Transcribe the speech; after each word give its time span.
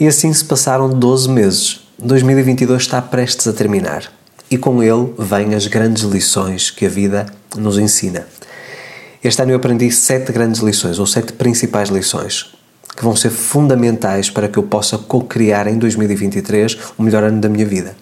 E 0.00 0.06
assim 0.06 0.32
se 0.32 0.44
passaram 0.44 0.88
12 0.88 1.28
meses. 1.28 1.80
2022 1.98 2.82
está 2.82 3.02
prestes 3.02 3.48
a 3.48 3.52
terminar. 3.52 4.04
E 4.48 4.56
com 4.56 4.80
ele 4.80 5.12
vêm 5.18 5.56
as 5.56 5.66
grandes 5.66 6.04
lições 6.04 6.70
que 6.70 6.86
a 6.86 6.88
vida 6.88 7.26
nos 7.56 7.78
ensina. 7.78 8.24
Este 9.24 9.42
ano 9.42 9.50
eu 9.50 9.56
aprendi 9.56 9.90
sete 9.90 10.30
grandes 10.30 10.60
lições, 10.60 11.00
ou 11.00 11.06
sete 11.06 11.32
principais 11.32 11.88
lições, 11.88 12.54
que 12.96 13.02
vão 13.02 13.16
ser 13.16 13.30
fundamentais 13.30 14.30
para 14.30 14.46
que 14.46 14.56
eu 14.56 14.62
possa 14.62 14.96
co-criar 14.96 15.66
em 15.66 15.76
2023 15.76 16.78
o 16.96 17.02
melhor 17.02 17.24
ano 17.24 17.40
da 17.40 17.48
minha 17.48 17.66
vida. 17.66 17.96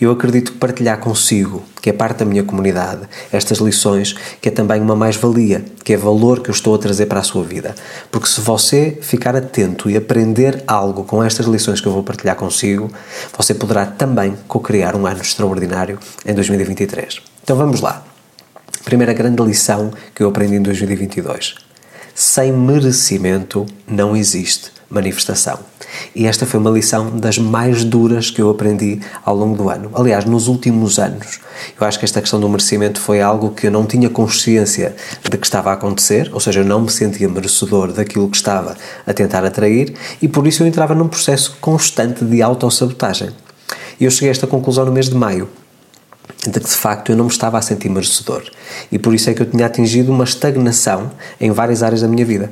Eu 0.00 0.10
acredito 0.10 0.52
que 0.52 0.58
partilhar 0.58 0.98
consigo, 0.98 1.62
que 1.80 1.90
é 1.90 1.92
parte 1.92 2.18
da 2.18 2.24
minha 2.24 2.42
comunidade, 2.42 3.02
estas 3.32 3.58
lições, 3.58 4.14
que 4.40 4.48
é 4.48 4.52
também 4.52 4.80
uma 4.80 4.96
mais-valia, 4.96 5.64
que 5.84 5.92
é 5.92 5.96
valor 5.96 6.40
que 6.40 6.50
eu 6.50 6.54
estou 6.54 6.74
a 6.74 6.78
trazer 6.78 7.06
para 7.06 7.20
a 7.20 7.22
sua 7.22 7.44
vida. 7.44 7.74
Porque 8.10 8.28
se 8.28 8.40
você 8.40 8.98
ficar 9.00 9.36
atento 9.36 9.88
e 9.88 9.96
aprender 9.96 10.62
algo 10.66 11.04
com 11.04 11.22
estas 11.22 11.46
lições 11.46 11.80
que 11.80 11.86
eu 11.86 11.92
vou 11.92 12.02
partilhar 12.02 12.36
consigo, 12.36 12.90
você 13.36 13.54
poderá 13.54 13.86
também 13.86 14.36
co-criar 14.48 14.96
um 14.96 15.06
ano 15.06 15.20
extraordinário 15.20 15.98
em 16.24 16.34
2023. 16.34 17.20
Então 17.42 17.56
vamos 17.56 17.80
lá. 17.80 18.04
Primeira 18.84 19.12
grande 19.12 19.42
lição 19.42 19.90
que 20.14 20.22
eu 20.22 20.28
aprendi 20.28 20.56
em 20.56 20.62
2022. 20.62 21.54
Sem 22.14 22.52
merecimento 22.52 23.66
não 23.86 24.16
existe 24.16 24.79
manifestação. 24.90 25.58
E 26.14 26.26
esta 26.26 26.44
foi 26.44 26.58
uma 26.58 26.70
lição 26.70 27.16
das 27.16 27.38
mais 27.38 27.84
duras 27.84 28.30
que 28.30 28.42
eu 28.42 28.50
aprendi 28.50 29.00
ao 29.24 29.36
longo 29.36 29.56
do 29.56 29.68
ano. 29.70 29.90
Aliás, 29.94 30.24
nos 30.24 30.48
últimos 30.48 30.98
anos. 30.98 31.40
Eu 31.80 31.86
acho 31.86 31.98
que 31.98 32.04
esta 32.04 32.20
questão 32.20 32.40
do 32.40 32.48
merecimento 32.48 33.00
foi 33.00 33.20
algo 33.20 33.50
que 33.50 33.68
eu 33.68 33.70
não 33.70 33.86
tinha 33.86 34.10
consciência 34.10 34.94
de 35.22 35.38
que 35.38 35.46
estava 35.46 35.70
a 35.70 35.74
acontecer, 35.74 36.30
ou 36.32 36.40
seja, 36.40 36.60
eu 36.60 36.64
não 36.64 36.82
me 36.82 36.90
sentia 36.90 37.28
merecedor 37.28 37.92
daquilo 37.92 38.28
que 38.28 38.36
estava 38.36 38.76
a 39.06 39.12
tentar 39.12 39.44
atrair 39.44 39.94
e 40.20 40.28
por 40.28 40.46
isso 40.46 40.62
eu 40.62 40.66
entrava 40.66 40.94
num 40.94 41.08
processo 41.08 41.56
constante 41.60 42.24
de 42.24 42.42
autossabotagem. 42.42 43.30
E 44.00 44.04
eu 44.04 44.10
cheguei 44.10 44.30
a 44.30 44.32
esta 44.32 44.46
conclusão 44.46 44.84
no 44.84 44.92
mês 44.92 45.08
de 45.08 45.14
maio 45.14 45.48
de 46.46 46.58
que 46.58 46.66
de 46.66 46.74
facto 46.74 47.12
eu 47.12 47.16
não 47.16 47.26
me 47.26 47.30
estava 47.30 47.58
a 47.58 47.62
sentir 47.62 47.88
merecedor. 47.88 48.42
E 48.90 48.98
por 48.98 49.14
isso 49.14 49.28
é 49.28 49.34
que 49.34 49.42
eu 49.42 49.46
tinha 49.46 49.66
atingido 49.66 50.10
uma 50.10 50.24
estagnação 50.24 51.10
em 51.40 51.50
várias 51.50 51.82
áreas 51.82 52.00
da 52.00 52.08
minha 52.08 52.24
vida. 52.24 52.50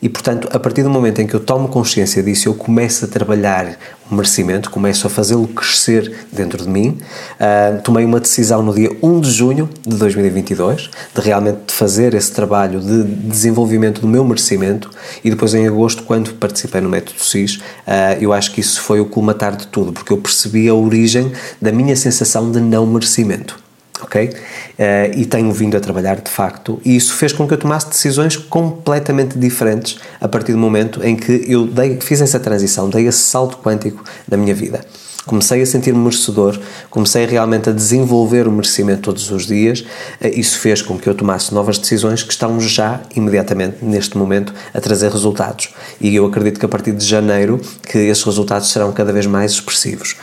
E 0.00 0.08
portanto, 0.08 0.48
a 0.50 0.58
partir 0.58 0.82
do 0.82 0.90
momento 0.90 1.20
em 1.20 1.26
que 1.26 1.34
eu 1.34 1.40
tomo 1.40 1.68
consciência 1.68 2.22
disso, 2.22 2.48
eu 2.48 2.54
começo 2.54 3.04
a 3.04 3.08
trabalhar 3.08 3.76
o 4.10 4.14
merecimento, 4.14 4.70
começo 4.70 5.06
a 5.06 5.10
fazê-lo 5.10 5.46
crescer 5.48 6.26
dentro 6.32 6.62
de 6.62 6.68
mim. 6.68 6.98
Uh, 7.40 7.82
tomei 7.82 8.04
uma 8.04 8.20
decisão 8.20 8.62
no 8.62 8.74
dia 8.74 8.90
1 9.02 9.20
de 9.20 9.30
junho 9.30 9.68
de 9.86 9.96
2022 9.96 10.90
de 11.14 11.20
realmente 11.20 11.72
fazer 11.72 12.14
esse 12.14 12.32
trabalho 12.32 12.80
de 12.80 13.04
desenvolvimento 13.04 14.00
do 14.00 14.06
meu 14.06 14.24
merecimento 14.24 14.90
e 15.24 15.30
depois 15.30 15.54
em 15.54 15.66
agosto, 15.66 16.02
quando 16.04 16.34
participei 16.34 16.80
no 16.80 16.88
Método 16.88 17.20
SIS, 17.20 17.56
uh, 17.56 17.62
eu 18.20 18.32
acho 18.32 18.52
que 18.52 18.60
isso 18.60 18.80
foi 18.80 19.00
o 19.00 19.06
colmatar 19.06 19.56
de 19.56 19.66
tudo, 19.66 19.92
porque 19.92 20.12
eu 20.12 20.18
percebi 20.18 20.68
a 20.68 20.74
origem 20.74 21.32
da 21.60 21.72
minha 21.72 21.96
sensação 21.96 22.50
de 22.50 22.60
não 22.60 22.86
merecimento 22.86 23.65
ok? 24.02 24.28
Uh, 24.28 24.32
e 25.18 25.26
tenho 25.26 25.52
vindo 25.52 25.76
a 25.76 25.80
trabalhar 25.80 26.16
de 26.16 26.30
facto, 26.30 26.80
e 26.84 26.96
isso 26.96 27.14
fez 27.14 27.32
com 27.32 27.46
que 27.46 27.54
eu 27.54 27.58
tomasse 27.58 27.88
decisões 27.88 28.36
completamente 28.36 29.38
diferentes 29.38 29.98
a 30.20 30.28
partir 30.28 30.52
do 30.52 30.58
momento 30.58 31.02
em 31.04 31.16
que 31.16 31.44
eu 31.48 31.66
dei, 31.66 32.00
fiz 32.00 32.20
essa 32.20 32.38
transição, 32.38 32.88
dei 32.90 33.06
esse 33.06 33.18
salto 33.18 33.58
quântico 33.58 34.04
na 34.28 34.36
minha 34.36 34.54
vida 34.54 34.80
comecei 35.26 35.60
a 35.60 35.66
sentir-me 35.66 35.98
merecedor, 35.98 36.58
comecei 36.88 37.26
realmente 37.26 37.68
a 37.68 37.72
desenvolver 37.72 38.46
o 38.46 38.52
merecimento 38.52 39.02
todos 39.02 39.30
os 39.30 39.46
dias. 39.46 39.84
Eh, 40.20 40.30
isso 40.38 40.58
fez 40.58 40.80
com 40.80 40.96
que 40.96 41.08
eu 41.08 41.14
tomasse 41.14 41.52
novas 41.52 41.78
decisões 41.78 42.22
que 42.22 42.32
estão 42.32 42.60
já, 42.60 43.00
imediatamente, 43.14 43.78
neste 43.82 44.16
momento, 44.16 44.54
a 44.72 44.80
trazer 44.80 45.10
resultados. 45.10 45.74
E 46.00 46.14
eu 46.14 46.24
acredito 46.24 46.60
que 46.60 46.64
a 46.64 46.68
partir 46.68 46.92
de 46.92 47.04
janeiro 47.04 47.60
que 47.82 47.98
esses 47.98 48.22
resultados 48.22 48.70
serão 48.70 48.92
cada 48.92 49.12
vez 49.12 49.26
mais 49.26 49.52
expressivos. 49.52 50.16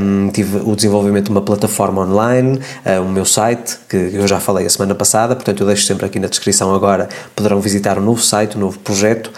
Um, 0.00 0.30
tive 0.30 0.58
o 0.64 0.74
desenvolvimento 0.74 1.26
de 1.26 1.30
uma 1.30 1.42
plataforma 1.42 2.02
online, 2.02 2.58
uh, 2.86 3.02
o 3.02 3.08
meu 3.08 3.26
site, 3.26 3.78
que 3.88 3.96
eu 3.96 4.26
já 4.26 4.40
falei 4.40 4.64
a 4.64 4.70
semana 4.70 4.94
passada, 4.94 5.34
portanto 5.34 5.60
eu 5.60 5.66
deixo 5.66 5.84
sempre 5.84 6.06
aqui 6.06 6.18
na 6.18 6.28
descrição 6.28 6.74
agora, 6.74 7.08
poderão 7.36 7.60
visitar 7.60 7.98
o 7.98 8.00
novo 8.00 8.22
site, 8.22 8.56
o 8.56 8.58
novo 8.58 8.78
projeto. 8.78 9.30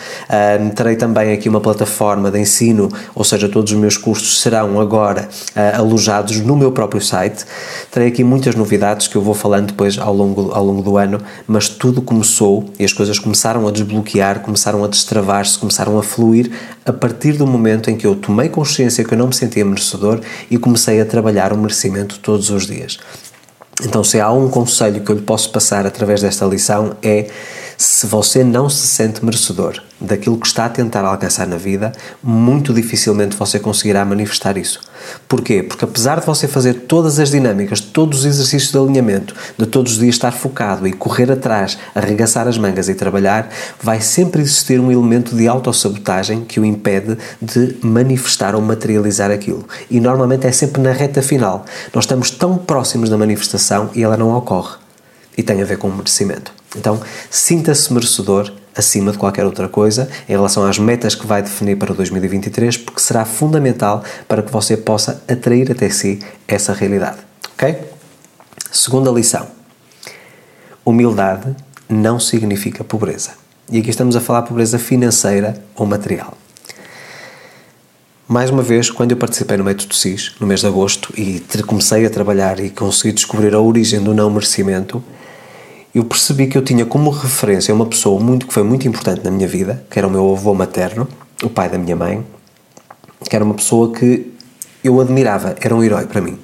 Um, 0.60 0.70
terei 0.70 0.94
também 0.94 1.32
aqui 1.32 1.48
uma 1.48 1.60
plataforma 1.60 2.30
de 2.30 2.38
ensino, 2.38 2.88
ou 3.14 3.24
seja, 3.24 3.48
todos 3.48 3.72
os 3.72 3.78
meus 3.78 3.96
cursos 3.96 4.40
serão 4.40 4.80
agora 4.80 4.91
agora 4.92 5.26
uh, 5.56 5.80
alojados 5.80 6.36
no 6.40 6.54
meu 6.54 6.70
próprio 6.70 7.00
site. 7.00 7.44
Terei 7.90 8.08
aqui 8.08 8.22
muitas 8.22 8.54
novidades 8.54 9.08
que 9.08 9.16
eu 9.16 9.22
vou 9.22 9.32
falando 9.32 9.68
depois 9.68 9.98
ao 9.98 10.14
longo, 10.14 10.52
ao 10.52 10.62
longo 10.62 10.82
do 10.82 10.98
ano, 10.98 11.18
mas 11.46 11.70
tudo 11.70 12.02
começou 12.02 12.68
e 12.78 12.84
as 12.84 12.92
coisas 12.92 13.18
começaram 13.18 13.66
a 13.66 13.70
desbloquear, 13.70 14.40
começaram 14.40 14.84
a 14.84 14.88
destravar-se, 14.88 15.58
começaram 15.58 15.98
a 15.98 16.02
fluir 16.02 16.50
a 16.84 16.92
partir 16.92 17.32
do 17.32 17.46
momento 17.46 17.90
em 17.90 17.96
que 17.96 18.06
eu 18.06 18.14
tomei 18.14 18.50
consciência 18.50 19.02
que 19.02 19.14
eu 19.14 19.18
não 19.18 19.28
me 19.28 19.34
sentia 19.34 19.64
merecedor 19.64 20.20
e 20.50 20.58
comecei 20.58 21.00
a 21.00 21.06
trabalhar 21.06 21.54
o 21.54 21.56
merecimento 21.56 22.18
todos 22.18 22.50
os 22.50 22.66
dias. 22.66 22.98
Então, 23.82 24.04
se 24.04 24.20
há 24.20 24.30
um 24.30 24.48
conselho 24.48 25.00
que 25.00 25.10
eu 25.10 25.16
lhe 25.16 25.22
posso 25.22 25.50
passar 25.50 25.86
através 25.86 26.20
desta 26.20 26.44
lição 26.44 26.94
é 27.02 27.28
se 27.82 28.06
você 28.06 28.44
não 28.44 28.70
se 28.70 28.86
sente 28.86 29.24
merecedor 29.24 29.82
daquilo 30.00 30.38
que 30.38 30.46
está 30.46 30.66
a 30.66 30.68
tentar 30.68 31.04
alcançar 31.04 31.46
na 31.46 31.56
vida, 31.56 31.92
muito 32.22 32.72
dificilmente 32.72 33.36
você 33.36 33.58
conseguirá 33.58 34.04
manifestar 34.04 34.56
isso. 34.56 34.80
Porquê? 35.28 35.62
Porque 35.64 35.84
apesar 35.84 36.20
de 36.20 36.26
você 36.26 36.46
fazer 36.46 36.74
todas 36.74 37.18
as 37.18 37.30
dinâmicas, 37.30 37.80
todos 37.80 38.20
os 38.20 38.24
exercícios 38.24 38.70
de 38.70 38.78
alinhamento, 38.78 39.34
de 39.58 39.66
todos 39.66 39.92
os 39.92 39.98
dias 39.98 40.14
estar 40.14 40.30
focado 40.30 40.86
e 40.86 40.92
correr 40.92 41.30
atrás, 41.30 41.76
arregaçar 41.94 42.46
as 42.46 42.56
mangas 42.56 42.88
e 42.88 42.94
trabalhar, 42.94 43.48
vai 43.82 44.00
sempre 44.00 44.42
existir 44.42 44.78
um 44.78 44.90
elemento 44.92 45.34
de 45.34 45.48
autossabotagem 45.48 46.44
que 46.44 46.60
o 46.60 46.64
impede 46.64 47.18
de 47.40 47.76
manifestar 47.82 48.54
ou 48.54 48.62
materializar 48.62 49.30
aquilo. 49.30 49.66
E 49.90 49.98
normalmente 49.98 50.46
é 50.46 50.52
sempre 50.52 50.80
na 50.80 50.92
reta 50.92 51.20
final. 51.20 51.64
Nós 51.92 52.04
estamos 52.04 52.30
tão 52.30 52.56
próximos 52.56 53.10
da 53.10 53.18
manifestação 53.18 53.90
e 53.94 54.02
ela 54.04 54.16
não 54.16 54.36
ocorre. 54.36 54.76
E 55.36 55.42
tem 55.42 55.60
a 55.60 55.64
ver 55.64 55.78
com 55.78 55.88
o 55.88 55.96
merecimento. 55.96 56.61
Então, 56.76 57.00
sinta-se 57.30 57.92
merecedor 57.92 58.52
acima 58.74 59.12
de 59.12 59.18
qualquer 59.18 59.44
outra 59.44 59.68
coisa 59.68 60.08
em 60.28 60.32
relação 60.32 60.64
às 60.64 60.78
metas 60.78 61.14
que 61.14 61.26
vai 61.26 61.42
definir 61.42 61.76
para 61.76 61.94
2023, 61.94 62.78
porque 62.78 63.00
será 63.00 63.24
fundamental 63.24 64.02
para 64.26 64.42
que 64.42 64.50
você 64.50 64.76
possa 64.76 65.22
atrair 65.28 65.70
até 65.70 65.90
si 65.90 66.18
essa 66.48 66.72
realidade. 66.72 67.18
Ok? 67.52 67.78
Segunda 68.70 69.10
lição: 69.10 69.46
humildade 70.84 71.54
não 71.88 72.18
significa 72.18 72.82
pobreza. 72.82 73.32
E 73.70 73.78
aqui 73.78 73.90
estamos 73.90 74.16
a 74.16 74.20
falar 74.20 74.42
pobreza 74.42 74.78
financeira 74.78 75.62
ou 75.76 75.86
material. 75.86 76.36
Mais 78.26 78.50
uma 78.50 78.62
vez, 78.62 78.90
quando 78.90 79.10
eu 79.10 79.16
participei 79.16 79.58
no 79.58 79.64
Método 79.64 79.94
SIS, 79.94 80.32
no 80.40 80.46
mês 80.46 80.60
de 80.60 80.66
agosto, 80.66 81.12
e 81.16 81.42
comecei 81.66 82.06
a 82.06 82.10
trabalhar 82.10 82.58
e 82.60 82.70
consegui 82.70 83.12
descobrir 83.12 83.54
a 83.54 83.60
origem 83.60 84.02
do 84.02 84.14
não 84.14 84.30
merecimento, 84.30 85.04
eu 85.94 86.04
percebi 86.04 86.46
que 86.46 86.56
eu 86.56 86.62
tinha 86.62 86.86
como 86.86 87.10
referência 87.10 87.74
uma 87.74 87.84
pessoa 87.84 88.18
muito 88.18 88.46
que 88.46 88.54
foi 88.54 88.62
muito 88.62 88.88
importante 88.88 89.22
na 89.22 89.30
minha 89.30 89.46
vida, 89.46 89.84
que 89.90 89.98
era 89.98 90.08
o 90.08 90.10
meu 90.10 90.32
avô 90.32 90.54
materno, 90.54 91.06
o 91.42 91.50
pai 91.50 91.68
da 91.68 91.76
minha 91.76 91.94
mãe, 91.94 92.24
que 93.28 93.36
era 93.36 93.44
uma 93.44 93.54
pessoa 93.54 93.92
que 93.92 94.32
eu 94.82 95.00
admirava, 95.00 95.54
era 95.60 95.74
um 95.74 95.82
herói 95.82 96.06
para 96.06 96.20
mim. 96.20 96.38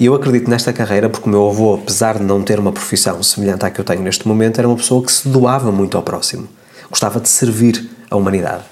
E 0.00 0.06
eu 0.06 0.14
acredito 0.14 0.50
nesta 0.50 0.72
carreira 0.72 1.08
porque 1.08 1.28
o 1.28 1.30
meu 1.30 1.48
avô, 1.48 1.74
apesar 1.74 2.18
de 2.18 2.24
não 2.24 2.42
ter 2.42 2.58
uma 2.58 2.72
profissão 2.72 3.22
semelhante 3.22 3.64
à 3.64 3.70
que 3.70 3.80
eu 3.80 3.84
tenho 3.84 4.02
neste 4.02 4.26
momento, 4.26 4.58
era 4.58 4.68
uma 4.68 4.76
pessoa 4.76 5.04
que 5.04 5.12
se 5.12 5.28
doava 5.28 5.70
muito 5.70 5.96
ao 5.96 6.02
próximo, 6.02 6.48
gostava 6.90 7.20
de 7.20 7.28
servir 7.28 7.88
a 8.10 8.16
humanidade. 8.16 8.64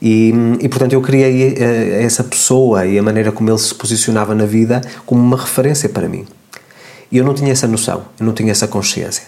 E, 0.00 0.32
e, 0.60 0.68
portanto 0.68 0.94
eu 0.94 1.00
criei 1.00 1.54
eh, 1.56 2.02
essa 2.02 2.24
pessoa 2.24 2.84
e 2.84 2.98
a 2.98 3.02
maneira 3.02 3.30
como 3.30 3.48
ele 3.48 3.58
se 3.58 3.72
posicionava 3.72 4.34
na 4.34 4.44
vida 4.44 4.80
como 5.06 5.22
uma 5.22 5.36
referência 5.36 5.88
para 5.88 6.08
mim. 6.08 6.26
E 7.12 7.18
eu 7.18 7.24
não 7.24 7.34
tinha 7.34 7.52
essa 7.52 7.68
noção, 7.68 8.02
eu 8.18 8.24
não 8.24 8.32
tinha 8.32 8.50
essa 8.50 8.66
consciência. 8.66 9.24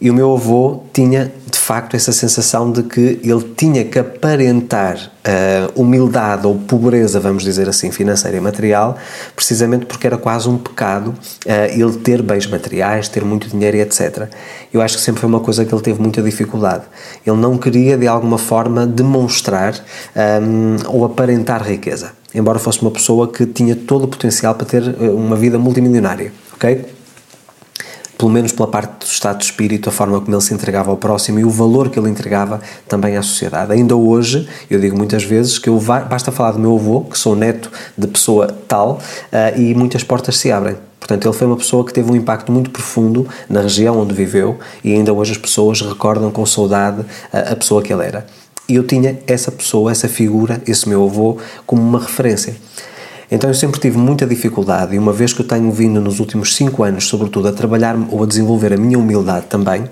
E 0.00 0.10
o 0.10 0.14
meu 0.14 0.32
avô 0.32 0.84
tinha, 0.92 1.32
de 1.50 1.58
facto, 1.58 1.96
essa 1.96 2.12
sensação 2.12 2.70
de 2.70 2.84
que 2.84 3.18
ele 3.20 3.42
tinha 3.56 3.84
que 3.84 3.98
aparentar 3.98 4.96
uh, 4.96 5.80
humildade 5.80 6.46
ou 6.46 6.54
pobreza, 6.54 7.18
vamos 7.18 7.42
dizer 7.42 7.68
assim, 7.68 7.90
financeira 7.90 8.36
e 8.36 8.40
material, 8.40 8.96
precisamente 9.34 9.86
porque 9.86 10.06
era 10.06 10.16
quase 10.16 10.48
um 10.48 10.56
pecado 10.56 11.08
uh, 11.08 11.50
ele 11.72 11.98
ter 11.98 12.22
bens 12.22 12.46
materiais, 12.46 13.08
ter 13.08 13.24
muito 13.24 13.48
dinheiro 13.48 13.76
e 13.76 13.80
etc. 13.80 14.28
Eu 14.72 14.80
acho 14.80 14.96
que 14.96 15.02
sempre 15.02 15.20
foi 15.20 15.28
uma 15.28 15.40
coisa 15.40 15.64
que 15.64 15.74
ele 15.74 15.82
teve 15.82 16.00
muita 16.00 16.22
dificuldade. 16.22 16.84
Ele 17.26 17.36
não 17.36 17.58
queria, 17.58 17.98
de 17.98 18.06
alguma 18.06 18.38
forma, 18.38 18.86
demonstrar 18.86 19.74
um, 19.74 20.76
eh, 20.76 20.86
ou 20.86 21.04
aparentar 21.04 21.66
riqueza, 21.66 22.12
embora 22.32 22.58
fosse 22.58 22.82
uma 22.82 22.90
pessoa 22.90 23.26
que 23.26 23.46
tinha 23.46 23.74
todo 23.74 24.04
o 24.04 24.08
potencial 24.08 24.54
para 24.54 24.66
ter 24.66 24.82
uma 25.00 25.34
vida 25.34 25.58
multimilionária, 25.58 26.32
ok? 26.54 26.97
Pelo 28.18 28.32
menos 28.32 28.50
pela 28.50 28.66
parte 28.66 29.06
do 29.06 29.06
estado 29.06 29.38
de 29.38 29.44
espírito, 29.44 29.88
a 29.88 29.92
forma 29.92 30.20
como 30.20 30.34
ele 30.34 30.42
se 30.42 30.52
entregava 30.52 30.90
ao 30.90 30.96
próximo 30.96 31.38
e 31.38 31.44
o 31.44 31.50
valor 31.50 31.88
que 31.88 31.96
ele 31.96 32.10
entregava 32.10 32.60
também 32.88 33.16
à 33.16 33.22
sociedade. 33.22 33.72
Ainda 33.72 33.94
hoje, 33.94 34.48
eu 34.68 34.80
digo 34.80 34.98
muitas 34.98 35.22
vezes 35.22 35.56
que 35.56 35.68
eu 35.68 35.80
basta 35.80 36.32
falar 36.32 36.50
do 36.50 36.58
meu 36.58 36.74
avô, 36.74 37.02
que 37.02 37.16
sou 37.16 37.36
neto 37.36 37.70
de 37.96 38.08
pessoa 38.08 38.48
tal, 38.66 38.94
uh, 39.32 39.60
e 39.60 39.72
muitas 39.72 40.02
portas 40.02 40.36
se 40.36 40.50
abrem. 40.50 40.76
Portanto, 40.98 41.28
ele 41.28 41.34
foi 41.34 41.46
uma 41.46 41.56
pessoa 41.56 41.84
que 41.86 41.92
teve 41.92 42.10
um 42.10 42.16
impacto 42.16 42.50
muito 42.50 42.70
profundo 42.70 43.26
na 43.48 43.62
região 43.62 43.98
onde 44.00 44.12
viveu 44.12 44.58
e 44.82 44.92
ainda 44.92 45.12
hoje 45.12 45.32
as 45.32 45.38
pessoas 45.38 45.80
recordam 45.80 46.30
com 46.30 46.44
saudade 46.44 47.04
a, 47.32 47.52
a 47.52 47.56
pessoa 47.56 47.80
que 47.80 47.92
ele 47.92 48.04
era. 48.04 48.26
E 48.68 48.74
eu 48.74 48.84
tinha 48.84 49.18
essa 49.26 49.50
pessoa, 49.50 49.90
essa 49.90 50.08
figura, 50.08 50.60
esse 50.66 50.86
meu 50.88 51.04
avô, 51.04 51.38
como 51.64 51.80
uma 51.80 52.00
referência. 52.00 52.54
Então 53.30 53.50
eu 53.50 53.54
sempre 53.54 53.78
tive 53.78 53.98
muita 53.98 54.26
dificuldade 54.26 54.94
e 54.94 54.98
uma 54.98 55.12
vez 55.12 55.34
que 55.34 55.42
eu 55.42 55.46
tenho 55.46 55.70
vindo 55.70 56.00
nos 56.00 56.18
últimos 56.18 56.56
cinco 56.56 56.82
anos, 56.82 57.06
sobretudo, 57.06 57.48
a 57.48 57.52
trabalhar 57.52 57.94
ou 58.10 58.22
a 58.22 58.26
desenvolver 58.26 58.72
a 58.72 58.76
minha 58.76 58.98
humildade 58.98 59.46
também, 59.46 59.84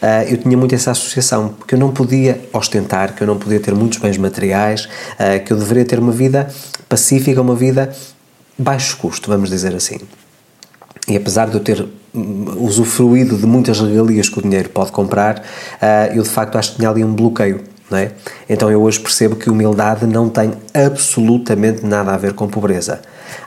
eh, 0.00 0.32
eu 0.32 0.38
tinha 0.38 0.56
muito 0.56 0.74
essa 0.74 0.92
associação, 0.92 1.50
porque 1.50 1.74
eu 1.74 1.78
não 1.78 1.92
podia 1.92 2.40
ostentar, 2.50 3.14
que 3.14 3.22
eu 3.22 3.26
não 3.26 3.36
podia 3.36 3.60
ter 3.60 3.74
muitos 3.74 3.98
bens 3.98 4.16
materiais, 4.16 4.88
eh, 5.18 5.38
que 5.38 5.52
eu 5.52 5.58
deveria 5.58 5.84
ter 5.84 5.98
uma 5.98 6.12
vida 6.12 6.48
pacífica, 6.88 7.42
uma 7.42 7.54
vida 7.54 7.94
baixo 8.58 8.96
custo, 8.96 9.28
vamos 9.28 9.50
dizer 9.50 9.74
assim. 9.74 9.98
E 11.06 11.16
apesar 11.16 11.48
de 11.48 11.54
eu 11.54 11.60
ter 11.60 11.86
hum, 12.14 12.56
usufruído 12.58 13.36
de 13.36 13.46
muitas 13.46 13.80
regalias 13.80 14.30
que 14.30 14.38
o 14.38 14.42
dinheiro 14.42 14.70
pode 14.70 14.92
comprar, 14.92 15.42
eh, 15.80 16.12
eu 16.14 16.22
de 16.22 16.28
facto 16.30 16.56
acho 16.56 16.72
que 16.72 16.76
tinha 16.78 16.88
ali 16.88 17.04
um 17.04 17.12
bloqueio 17.12 17.64
não 17.90 17.98
é? 17.98 18.12
Então 18.48 18.70
eu 18.70 18.82
hoje 18.82 19.00
percebo 19.00 19.36
que 19.36 19.50
humildade 19.50 20.06
não 20.06 20.28
tem 20.28 20.52
absolutamente 20.74 21.84
nada 21.84 22.12
a 22.12 22.16
ver 22.16 22.32
com 22.34 22.48
pobreza. 22.48 23.00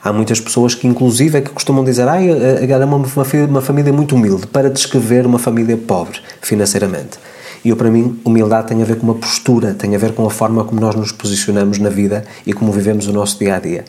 Há 0.04 0.12
muitas 0.12 0.40
pessoas 0.40 0.76
que, 0.76 0.88
inclusive, 0.88 1.38
é 1.38 1.42
que 1.42 1.50
costumam 1.50 1.84
dizer 1.84 2.08
ah, 2.08 2.22
era 2.22 2.86
uma, 2.86 2.98
uma 2.98 3.62
família 3.62 3.94
muito 3.94 4.16
humilde, 4.16 4.48
para 4.48 4.70
descrever 4.70 5.26
uma 5.26 5.40
família 5.40 5.78
pobre 5.78 6.20
financeiramente. 6.42 7.20
E 7.64 7.70
eu, 7.70 7.76
para 7.76 7.92
mim, 7.92 8.20
humildade 8.26 8.68
tem 8.68 8.82
a 8.82 8.86
ver 8.86 8.98
com 8.98 9.04
uma 9.04 9.16
postura, 9.16 9.74
tem 9.74 9.96
a 9.96 9.98
ver 9.98 10.14
com 10.14 10.26
a 10.26 10.32
forma 10.32 10.64
como 10.64 10.82
nós 10.82 10.96
nos 10.96 11.12
posicionamos 11.12 11.78
na 11.78 11.90
vida 11.90 12.26
e 12.46 12.54
como 12.54 12.72
vivemos 12.72 13.08
o 13.08 13.14
nosso 13.14 13.38
dia 13.38 13.56
a 13.56 13.60
dia. 13.60 13.86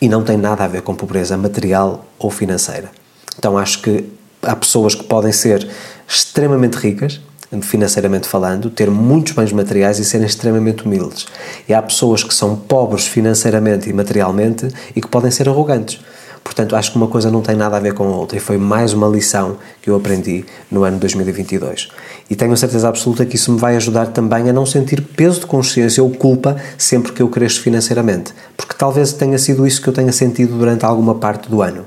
E 0.00 0.08
não 0.08 0.24
tem 0.24 0.36
nada 0.36 0.64
a 0.64 0.68
ver 0.68 0.82
com 0.82 0.94
pobreza 0.94 1.36
material 1.36 2.04
ou 2.18 2.30
financeira. 2.30 2.90
Então 3.38 3.56
acho 3.56 3.80
que 3.80 4.04
há 4.42 4.56
pessoas 4.56 4.96
que 4.96 5.04
podem 5.04 5.30
ser 5.30 5.68
extremamente 6.08 6.74
ricas, 6.74 7.20
financeiramente 7.60 8.26
falando, 8.26 8.70
ter 8.70 8.90
muitos 8.90 9.32
bens 9.32 9.52
materiais 9.52 9.98
e 9.98 10.04
serem 10.04 10.26
extremamente 10.26 10.84
humildes. 10.84 11.26
E 11.68 11.74
há 11.74 11.82
pessoas 11.82 12.24
que 12.24 12.32
são 12.32 12.56
pobres 12.56 13.06
financeiramente 13.06 13.90
e 13.90 13.92
materialmente 13.92 14.68
e 14.96 15.00
que 15.00 15.08
podem 15.08 15.30
ser 15.30 15.48
arrogantes. 15.48 16.00
Portanto, 16.42 16.74
acho 16.74 16.90
que 16.90 16.96
uma 16.96 17.06
coisa 17.06 17.30
não 17.30 17.40
tem 17.40 17.54
nada 17.54 17.76
a 17.76 17.80
ver 17.80 17.94
com 17.94 18.04
a 18.04 18.16
outra 18.16 18.36
e 18.36 18.40
foi 18.40 18.58
mais 18.58 18.92
uma 18.92 19.06
lição 19.06 19.58
que 19.80 19.88
eu 19.88 19.96
aprendi 19.96 20.44
no 20.70 20.82
ano 20.82 20.98
2022. 20.98 21.88
E 22.32 22.34
tenho 22.34 22.54
a 22.54 22.56
certeza 22.56 22.88
absoluta 22.88 23.26
que 23.26 23.36
isso 23.36 23.52
me 23.52 23.58
vai 23.58 23.76
ajudar 23.76 24.06
também 24.06 24.48
a 24.48 24.54
não 24.54 24.64
sentir 24.64 25.02
peso 25.02 25.40
de 25.40 25.46
consciência 25.46 26.02
ou 26.02 26.08
culpa 26.08 26.56
sempre 26.78 27.12
que 27.12 27.20
eu 27.20 27.28
cresço 27.28 27.60
financeiramente, 27.60 28.32
porque 28.56 28.72
talvez 28.72 29.12
tenha 29.12 29.36
sido 29.36 29.66
isso 29.66 29.82
que 29.82 29.88
eu 29.88 29.92
tenha 29.92 30.10
sentido 30.12 30.56
durante 30.56 30.82
alguma 30.82 31.16
parte 31.16 31.50
do 31.50 31.60
ano. 31.60 31.84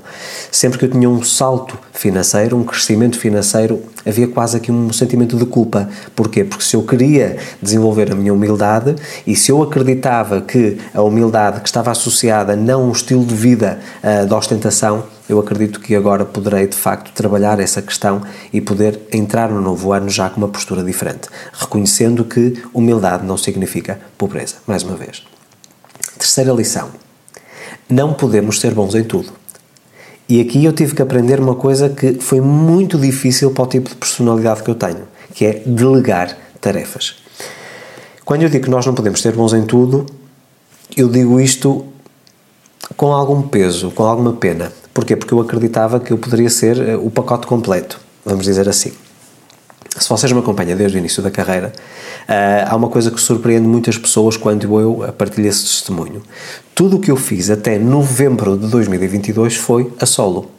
Sempre 0.52 0.78
que 0.78 0.84
eu 0.84 0.90
tinha 0.92 1.10
um 1.10 1.20
salto 1.20 1.76
financeiro, 1.92 2.56
um 2.56 2.62
crescimento 2.62 3.18
financeiro, 3.18 3.82
havia 4.06 4.28
quase 4.28 4.56
aqui 4.56 4.70
um 4.70 4.92
sentimento 4.92 5.36
de 5.36 5.46
culpa. 5.46 5.88
Porquê? 6.14 6.44
Porque 6.44 6.62
se 6.62 6.76
eu 6.76 6.84
queria 6.84 7.38
desenvolver 7.60 8.12
a 8.12 8.14
minha 8.14 8.32
humildade 8.32 8.94
e 9.26 9.34
se 9.34 9.50
eu 9.50 9.60
acreditava 9.64 10.40
que 10.40 10.78
a 10.94 11.02
humildade 11.02 11.60
que 11.60 11.66
estava 11.66 11.90
associada 11.90 12.54
não 12.54 12.88
um 12.88 12.92
estilo 12.92 13.24
de 13.24 13.34
vida 13.34 13.80
uh, 14.00 14.24
de 14.24 14.32
ostentação, 14.32 15.02
eu 15.28 15.38
acredito 15.40 15.80
que 15.80 15.94
agora 15.94 16.24
poderei 16.24 16.66
de 16.66 16.76
facto 16.76 17.12
trabalhar 17.12 17.58
essa 17.58 17.82
questão 17.82 18.22
e 18.52 18.60
poder 18.60 19.00
entrar 19.12 19.50
no 19.50 19.60
novo 19.60 19.92
ano 19.92 20.08
já 20.08 20.30
com 20.30 20.38
uma 20.38 20.48
postura 20.48 20.84
diferente, 20.84 21.28
reconhecendo 21.52 22.24
que 22.24 22.62
humildade 22.72 23.24
não 23.24 23.36
significa 23.36 23.98
pobreza. 24.16 24.56
Mais 24.66 24.82
uma 24.82 24.96
vez. 24.96 25.24
Terceira 26.18 26.52
lição: 26.52 26.90
não 27.88 28.12
podemos 28.12 28.60
ser 28.60 28.72
bons 28.74 28.94
em 28.94 29.04
tudo. 29.04 29.32
E 30.28 30.40
aqui 30.40 30.64
eu 30.64 30.72
tive 30.72 30.94
que 30.94 31.02
aprender 31.02 31.38
uma 31.38 31.54
coisa 31.54 31.88
que 31.88 32.14
foi 32.14 32.40
muito 32.40 32.98
difícil 32.98 33.52
para 33.52 33.64
o 33.64 33.66
tipo 33.66 33.88
de 33.88 33.94
personalidade 33.94 34.62
que 34.62 34.70
eu 34.70 34.74
tenho, 34.74 35.06
que 35.32 35.46
é 35.46 35.62
delegar 35.64 36.36
tarefas. 36.60 37.16
Quando 38.24 38.42
eu 38.42 38.48
digo 38.48 38.64
que 38.64 38.70
nós 38.70 38.84
não 38.84 38.92
podemos 38.92 39.20
ser 39.22 39.34
bons 39.36 39.52
em 39.52 39.64
tudo, 39.64 40.04
eu 40.96 41.08
digo 41.08 41.38
isto 41.40 41.86
com 42.96 43.12
algum 43.12 43.42
peso, 43.42 43.92
com 43.92 44.02
alguma 44.02 44.32
pena. 44.32 44.72
Porquê? 44.96 45.14
Porque 45.14 45.34
eu 45.34 45.40
acreditava 45.40 46.00
que 46.00 46.10
eu 46.10 46.16
poderia 46.16 46.48
ser 46.48 46.80
eh, 46.80 46.96
o 46.96 47.10
pacote 47.10 47.46
completo, 47.46 48.00
vamos 48.24 48.46
dizer 48.46 48.66
assim. 48.66 48.92
Se 49.98 50.08
vocês 50.08 50.32
me 50.32 50.38
acompanham 50.38 50.74
desde 50.74 50.96
o 50.96 50.98
início 50.98 51.22
da 51.22 51.30
carreira, 51.30 51.70
uh, 52.26 52.66
há 52.66 52.74
uma 52.74 52.88
coisa 52.88 53.10
que 53.10 53.20
surpreende 53.20 53.68
muitas 53.68 53.98
pessoas 53.98 54.38
quando 54.38 54.80
eu 54.80 55.04
partilho 55.18 55.48
esse 55.48 55.64
testemunho. 55.64 56.22
Tudo 56.74 56.96
o 56.96 56.98
que 56.98 57.10
eu 57.10 57.16
fiz 57.18 57.50
até 57.50 57.78
novembro 57.78 58.56
de 58.56 58.68
2022 58.68 59.56
foi 59.56 59.92
a 60.00 60.06
solo. 60.06 60.50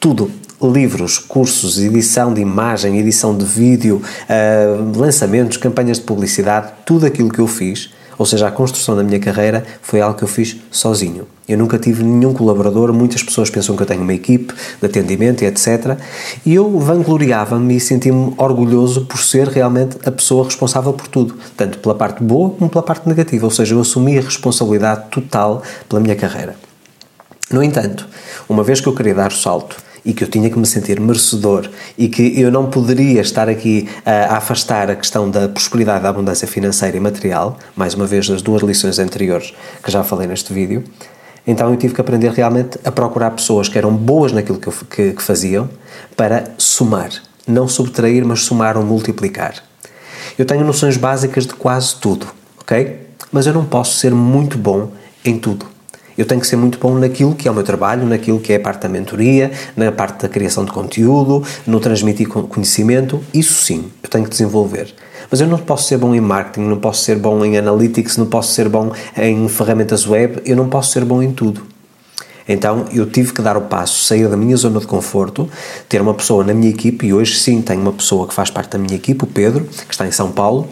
Tudo. 0.00 0.28
Livros, 0.60 1.16
cursos, 1.16 1.78
edição 1.78 2.34
de 2.34 2.40
imagem, 2.40 2.98
edição 2.98 3.36
de 3.36 3.44
vídeo, 3.44 4.02
uh, 4.28 4.98
lançamentos, 4.98 5.56
campanhas 5.56 5.98
de 5.98 6.04
publicidade, 6.04 6.72
tudo 6.84 7.06
aquilo 7.06 7.30
que 7.30 7.38
eu 7.38 7.46
fiz 7.46 7.90
ou 8.18 8.26
seja, 8.26 8.48
a 8.48 8.50
construção 8.50 8.96
da 8.96 9.02
minha 9.02 9.18
carreira 9.18 9.64
foi 9.82 10.00
algo 10.00 10.16
que 10.16 10.24
eu 10.24 10.28
fiz 10.28 10.56
sozinho. 10.70 11.26
Eu 11.48 11.56
nunca 11.58 11.78
tive 11.78 12.02
nenhum 12.02 12.32
colaborador, 12.32 12.92
muitas 12.92 13.22
pessoas 13.22 13.50
pensam 13.50 13.76
que 13.76 13.82
eu 13.82 13.86
tenho 13.86 14.02
uma 14.02 14.14
equipe 14.14 14.52
de 14.80 14.86
atendimento 14.86 15.42
e 15.42 15.46
etc. 15.46 15.98
E 16.44 16.54
eu 16.54 16.78
vangloriava-me 16.78 17.76
e 17.76 17.80
sentia-me 17.80 18.34
orgulhoso 18.36 19.06
por 19.06 19.18
ser 19.18 19.48
realmente 19.48 19.96
a 20.04 20.10
pessoa 20.10 20.44
responsável 20.44 20.92
por 20.92 21.06
tudo, 21.06 21.36
tanto 21.56 21.78
pela 21.78 21.94
parte 21.94 22.22
boa 22.22 22.50
como 22.50 22.68
pela 22.68 22.82
parte 22.82 23.08
negativa, 23.08 23.44
ou 23.44 23.50
seja, 23.50 23.74
eu 23.74 23.80
assumi 23.80 24.18
a 24.18 24.20
responsabilidade 24.20 25.04
total 25.10 25.62
pela 25.88 26.00
minha 26.00 26.16
carreira. 26.16 26.56
No 27.50 27.62
entanto, 27.62 28.08
uma 28.48 28.64
vez 28.64 28.80
que 28.80 28.88
eu 28.88 28.94
queria 28.94 29.14
dar 29.14 29.30
o 29.30 29.34
salto 29.34 29.85
e 30.06 30.14
que 30.14 30.22
eu 30.24 30.28
tinha 30.28 30.48
que 30.48 30.58
me 30.58 30.64
sentir 30.64 31.00
merecedor 31.00 31.68
e 31.98 32.08
que 32.08 32.40
eu 32.40 32.50
não 32.50 32.70
poderia 32.70 33.20
estar 33.20 33.48
aqui 33.48 33.88
a 34.06 34.36
afastar 34.36 34.88
a 34.88 34.94
questão 34.94 35.28
da 35.28 35.48
prosperidade, 35.48 36.04
da 36.04 36.08
abundância 36.08 36.46
financeira 36.46 36.96
e 36.96 37.00
material, 37.00 37.58
mais 37.74 37.94
uma 37.94 38.06
vez 38.06 38.28
das 38.28 38.40
duas 38.40 38.62
lições 38.62 39.00
anteriores 39.00 39.52
que 39.82 39.90
já 39.90 40.04
falei 40.04 40.28
neste 40.28 40.54
vídeo, 40.54 40.84
então 41.46 41.70
eu 41.70 41.76
tive 41.76 41.94
que 41.94 42.00
aprender 42.00 42.30
realmente 42.30 42.78
a 42.84 42.90
procurar 42.90 43.32
pessoas 43.32 43.68
que 43.68 43.76
eram 43.76 43.94
boas 43.94 44.32
naquilo 44.32 44.58
que, 44.58 44.68
eu, 44.68 44.72
que, 44.88 45.12
que 45.12 45.22
faziam 45.22 45.68
para 46.16 46.44
somar, 46.56 47.10
não 47.46 47.68
subtrair, 47.68 48.24
mas 48.24 48.42
somar 48.42 48.76
ou 48.76 48.84
multiplicar. 48.84 49.54
Eu 50.38 50.44
tenho 50.44 50.64
noções 50.64 50.96
básicas 50.96 51.46
de 51.46 51.54
quase 51.54 51.96
tudo, 51.96 52.26
ok? 52.60 53.00
Mas 53.32 53.46
eu 53.46 53.52
não 53.52 53.64
posso 53.64 53.98
ser 53.98 54.12
muito 54.12 54.56
bom 54.58 54.90
em 55.24 55.38
tudo. 55.38 55.75
Eu 56.16 56.24
tenho 56.24 56.40
que 56.40 56.46
ser 56.46 56.56
muito 56.56 56.78
bom 56.78 56.94
naquilo 56.94 57.34
que 57.34 57.46
é 57.46 57.50
o 57.50 57.54
meu 57.54 57.62
trabalho, 57.62 58.06
naquilo 58.06 58.40
que 58.40 58.52
é 58.52 58.56
a 58.56 58.60
parte 58.60 58.82
da 58.82 58.88
mentoria, 58.88 59.50
na 59.76 59.92
parte 59.92 60.22
da 60.22 60.28
criação 60.28 60.64
de 60.64 60.72
conteúdo, 60.72 61.42
no 61.66 61.78
transmitir 61.78 62.28
conhecimento. 62.28 63.22
Isso 63.34 63.54
sim, 63.64 63.90
eu 64.02 64.08
tenho 64.08 64.24
que 64.24 64.30
desenvolver. 64.30 64.94
Mas 65.30 65.40
eu 65.40 65.46
não 65.46 65.58
posso 65.58 65.88
ser 65.88 65.98
bom 65.98 66.14
em 66.14 66.20
marketing, 66.20 66.68
não 66.68 66.78
posso 66.78 67.02
ser 67.02 67.16
bom 67.16 67.44
em 67.44 67.58
analytics, 67.58 68.16
não 68.16 68.26
posso 68.26 68.52
ser 68.52 68.68
bom 68.68 68.92
em 69.16 69.48
ferramentas 69.48 70.06
web, 70.06 70.40
eu 70.44 70.56
não 70.56 70.68
posso 70.68 70.92
ser 70.92 71.04
bom 71.04 71.22
em 71.22 71.32
tudo. 71.32 71.62
Então 72.48 72.86
eu 72.92 73.06
tive 73.06 73.32
que 73.32 73.42
dar 73.42 73.56
o 73.56 73.62
passo, 73.62 74.04
sair 74.04 74.28
da 74.28 74.36
minha 74.36 74.56
zona 74.56 74.78
de 74.78 74.86
conforto, 74.86 75.48
ter 75.88 76.00
uma 76.00 76.14
pessoa 76.14 76.44
na 76.44 76.54
minha 76.54 76.70
equipe, 76.70 77.06
e 77.06 77.12
hoje 77.12 77.38
sim 77.38 77.60
tenho 77.60 77.80
uma 77.80 77.92
pessoa 77.92 78.26
que 78.26 78.34
faz 78.34 78.50
parte 78.50 78.70
da 78.70 78.78
minha 78.78 78.94
equipe, 78.94 79.24
o 79.24 79.26
Pedro, 79.26 79.64
que 79.64 79.92
está 79.92 80.06
em 80.06 80.12
São 80.12 80.30
Paulo, 80.30 80.68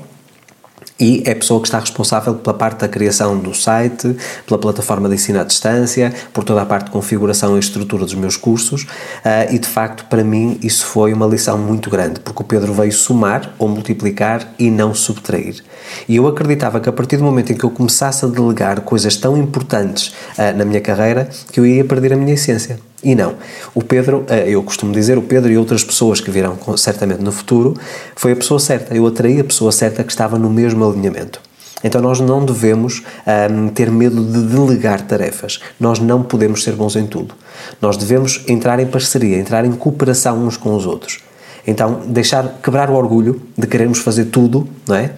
e 0.98 1.22
é 1.26 1.32
a 1.32 1.36
pessoa 1.36 1.60
que 1.60 1.66
está 1.66 1.78
responsável 1.78 2.34
pela 2.34 2.56
parte 2.56 2.80
da 2.80 2.88
criação 2.88 3.38
do 3.38 3.54
site, 3.54 4.16
pela 4.46 4.58
plataforma 4.58 5.08
de 5.08 5.16
ensino 5.16 5.40
à 5.40 5.44
distância, 5.44 6.12
por 6.32 6.44
toda 6.44 6.62
a 6.62 6.66
parte 6.66 6.86
de 6.86 6.90
configuração 6.92 7.56
e 7.56 7.60
estrutura 7.60 8.04
dos 8.04 8.14
meus 8.14 8.36
cursos 8.36 8.82
uh, 8.82 9.52
e 9.52 9.58
de 9.58 9.66
facto 9.66 10.04
para 10.06 10.22
mim 10.22 10.58
isso 10.62 10.86
foi 10.86 11.12
uma 11.12 11.26
lição 11.26 11.58
muito 11.58 11.90
grande 11.90 12.20
porque 12.20 12.42
o 12.42 12.44
Pedro 12.44 12.72
veio 12.72 12.92
somar 12.92 13.54
ou 13.58 13.68
multiplicar 13.68 14.54
e 14.58 14.70
não 14.70 14.94
subtrair. 14.94 15.62
E 16.08 16.16
eu 16.16 16.26
acreditava 16.26 16.80
que 16.80 16.88
a 16.88 16.92
partir 16.92 17.16
do 17.16 17.24
momento 17.24 17.52
em 17.52 17.56
que 17.56 17.64
eu 17.64 17.70
começasse 17.70 18.24
a 18.24 18.28
delegar 18.28 18.80
coisas 18.82 19.16
tão 19.16 19.36
importantes 19.36 20.14
uh, 20.38 20.56
na 20.56 20.64
minha 20.64 20.80
carreira 20.80 21.28
que 21.50 21.58
eu 21.58 21.66
ia 21.66 21.84
perder 21.84 22.12
a 22.12 22.16
minha 22.16 22.34
essência. 22.34 22.78
E 23.04 23.14
não. 23.14 23.34
O 23.74 23.82
Pedro, 23.82 24.24
eh, 24.28 24.48
eu 24.48 24.62
costumo 24.62 24.92
dizer, 24.92 25.18
o 25.18 25.22
Pedro 25.22 25.52
e 25.52 25.58
outras 25.58 25.84
pessoas 25.84 26.20
que 26.20 26.30
virão 26.30 26.56
certamente 26.76 27.22
no 27.22 27.30
futuro, 27.30 27.78
foi 28.16 28.32
a 28.32 28.36
pessoa 28.36 28.58
certa. 28.58 28.94
Eu 28.94 29.06
atraí 29.06 29.38
a 29.38 29.44
pessoa 29.44 29.70
certa 29.70 30.02
que 30.02 30.10
estava 30.10 30.38
no 30.38 30.48
mesmo 30.48 30.88
alinhamento. 30.88 31.40
Então 31.84 32.00
nós 32.00 32.18
não 32.18 32.42
devemos 32.42 33.02
um, 33.50 33.68
ter 33.68 33.90
medo 33.90 34.24
de 34.24 34.42
delegar 34.44 35.02
tarefas. 35.02 35.60
Nós 35.78 35.98
não 35.98 36.22
podemos 36.22 36.64
ser 36.64 36.72
bons 36.72 36.96
em 36.96 37.06
tudo. 37.06 37.34
Nós 37.80 37.98
devemos 37.98 38.42
entrar 38.48 38.80
em 38.80 38.86
parceria, 38.86 39.38
entrar 39.38 39.66
em 39.66 39.72
cooperação 39.72 40.46
uns 40.46 40.56
com 40.56 40.74
os 40.74 40.86
outros. 40.86 41.20
Então 41.66 42.00
deixar 42.06 42.58
quebrar 42.62 42.88
o 42.88 42.94
orgulho 42.94 43.42
de 43.56 43.66
querermos 43.66 43.98
fazer 43.98 44.26
tudo, 44.26 44.66
não 44.88 44.96
é? 44.96 45.10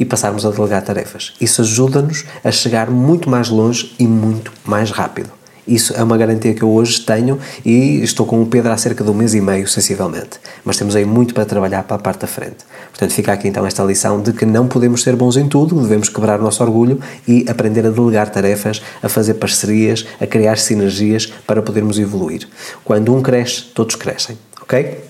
E 0.00 0.06
passarmos 0.06 0.46
a 0.46 0.50
delegar 0.50 0.82
tarefas. 0.82 1.34
Isso 1.38 1.60
ajuda-nos 1.60 2.24
a 2.42 2.50
chegar 2.50 2.90
muito 2.90 3.28
mais 3.28 3.50
longe 3.50 3.94
e 3.98 4.06
muito 4.06 4.52
mais 4.64 4.90
rápido. 4.90 5.30
Isso 5.66 5.92
é 5.96 6.02
uma 6.02 6.16
garantia 6.16 6.54
que 6.54 6.62
eu 6.62 6.70
hoje 6.70 7.00
tenho 7.00 7.38
e 7.64 8.02
estou 8.02 8.24
com 8.24 8.40
o 8.40 8.46
Pedro 8.46 8.70
há 8.70 8.76
cerca 8.76 9.02
de 9.02 9.10
um 9.10 9.14
mês 9.14 9.34
e 9.34 9.40
meio, 9.40 9.66
sensivelmente. 9.66 10.38
Mas 10.64 10.76
temos 10.76 10.94
aí 10.94 11.04
muito 11.04 11.34
para 11.34 11.44
trabalhar 11.44 11.82
para 11.82 11.96
a 11.96 11.98
parte 11.98 12.20
da 12.20 12.26
frente. 12.26 12.58
Portanto, 12.90 13.12
fica 13.12 13.32
aqui 13.32 13.48
então 13.48 13.66
esta 13.66 13.82
lição 13.82 14.22
de 14.22 14.32
que 14.32 14.46
não 14.46 14.68
podemos 14.68 15.02
ser 15.02 15.16
bons 15.16 15.36
em 15.36 15.48
tudo, 15.48 15.80
devemos 15.80 16.08
quebrar 16.08 16.38
o 16.38 16.42
nosso 16.42 16.62
orgulho 16.62 17.00
e 17.26 17.44
aprender 17.48 17.84
a 17.84 17.90
delegar 17.90 18.30
tarefas, 18.30 18.80
a 19.02 19.08
fazer 19.08 19.34
parcerias, 19.34 20.06
a 20.20 20.26
criar 20.26 20.56
sinergias 20.56 21.26
para 21.26 21.60
podermos 21.60 21.98
evoluir. 21.98 22.48
Quando 22.84 23.14
um 23.14 23.20
cresce, 23.20 23.64
todos 23.74 23.96
crescem, 23.96 24.38
ok? 24.62 25.04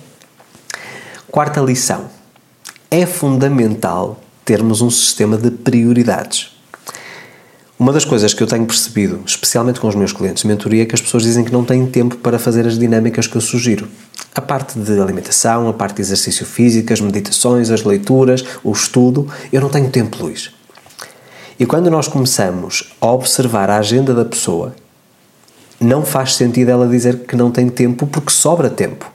Quarta 1.31 1.61
lição. 1.61 2.07
É 2.91 3.05
fundamental 3.05 4.21
termos 4.45 4.81
um 4.81 4.89
sistema 4.89 5.37
de 5.37 5.51
prioridades. 5.51 6.56
Uma 7.79 7.93
das 7.93 8.07
coisas 8.07 8.33
que 8.33 8.43
eu 8.43 8.47
tenho 8.47 8.65
percebido, 8.65 9.21
especialmente 9.27 9.79
com 9.79 9.87
os 9.87 9.95
meus 9.95 10.11
clientes 10.11 10.43
de 10.43 10.49
mentoria, 10.49 10.83
é 10.83 10.87
que 10.87 10.95
as 10.95 11.01
pessoas 11.03 11.23
dizem 11.23 11.45
que 11.45 11.53
não 11.53 11.63
têm 11.63 11.85
tempo 11.87 12.17
para 12.17 12.39
fazer 12.39 12.67
as 12.67 12.79
dinâmicas 12.79 13.27
que 13.27 13.37
eu 13.37 13.41
sugiro. 13.41 13.87
A 14.35 14.41
parte 14.41 14.79
de 14.79 14.99
alimentação, 14.99 15.69
a 15.69 15.75
parte 15.75 15.97
de 15.97 16.01
exercício 16.01 16.47
físico, 16.47 16.91
as 16.91 17.03
meditações, 17.03 17.71
as 17.71 17.83
leituras, 17.85 18.43
o 18.65 18.73
estudo, 18.73 19.31
eu 19.53 19.61
não 19.61 19.69
tenho 19.69 19.91
tempo, 19.91 20.25
Luís. 20.25 20.51
E 21.61 21.67
quando 21.67 21.91
nós 21.91 22.09
começamos 22.09 22.95
a 22.99 23.11
observar 23.11 23.69
a 23.69 23.77
agenda 23.77 24.15
da 24.15 24.25
pessoa, 24.25 24.75
não 25.79 26.03
faz 26.03 26.35
sentido 26.35 26.71
ela 26.71 26.89
dizer 26.89 27.27
que 27.27 27.37
não 27.37 27.51
tem 27.51 27.69
tempo 27.69 28.07
porque 28.07 28.31
sobra 28.31 28.71
tempo. 28.71 29.13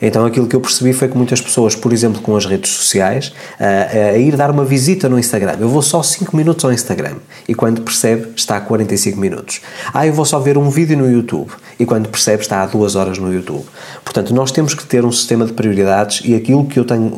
Então 0.00 0.24
aquilo 0.24 0.46
que 0.46 0.56
eu 0.56 0.60
percebi 0.60 0.92
foi 0.92 1.08
que 1.08 1.16
muitas 1.16 1.40
pessoas, 1.40 1.74
por 1.74 1.92
exemplo, 1.92 2.22
com 2.22 2.34
as 2.34 2.46
redes 2.46 2.70
sociais, 2.70 3.32
a, 3.58 4.12
a 4.12 4.18
ir 4.18 4.36
dar 4.36 4.50
uma 4.50 4.64
visita 4.64 5.08
no 5.08 5.18
Instagram. 5.18 5.56
Eu 5.60 5.68
vou 5.68 5.82
só 5.82 6.02
5 6.02 6.36
minutos 6.36 6.64
ao 6.64 6.72
Instagram 6.72 7.16
e 7.46 7.54
quando 7.54 7.82
percebe 7.82 8.28
está 8.34 8.56
a 8.56 8.60
45 8.60 9.18
minutos. 9.20 9.60
Ah, 9.92 10.06
eu 10.06 10.12
vou 10.12 10.24
só 10.24 10.38
ver 10.38 10.56
um 10.56 10.70
vídeo 10.70 10.96
no 10.96 11.10
YouTube 11.10 11.50
e 11.78 11.84
quando 11.84 12.08
percebe 12.08 12.42
está 12.42 12.62
há 12.62 12.66
2 12.66 12.96
horas 12.96 13.18
no 13.18 13.32
YouTube. 13.32 13.64
Portanto, 14.04 14.32
nós 14.34 14.50
temos 14.50 14.74
que 14.74 14.84
ter 14.86 15.04
um 15.04 15.12
sistema 15.12 15.44
de 15.44 15.52
prioridades 15.52 16.22
e 16.24 16.34
aquilo 16.34 16.64
que 16.66 16.78
eu 16.78 16.84
tenho 16.84 17.12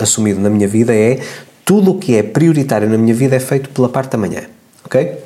assumido 0.00 0.40
na 0.40 0.50
minha 0.50 0.68
vida 0.68 0.94
é 0.94 1.20
tudo 1.64 1.90
o 1.90 1.98
que 1.98 2.16
é 2.16 2.22
prioritário 2.22 2.88
na 2.88 2.96
minha 2.96 3.14
vida 3.14 3.36
é 3.36 3.40
feito 3.40 3.68
pela 3.70 3.88
parte 3.88 4.12
da 4.12 4.18
manhã, 4.18 4.42
ok? 4.84 5.18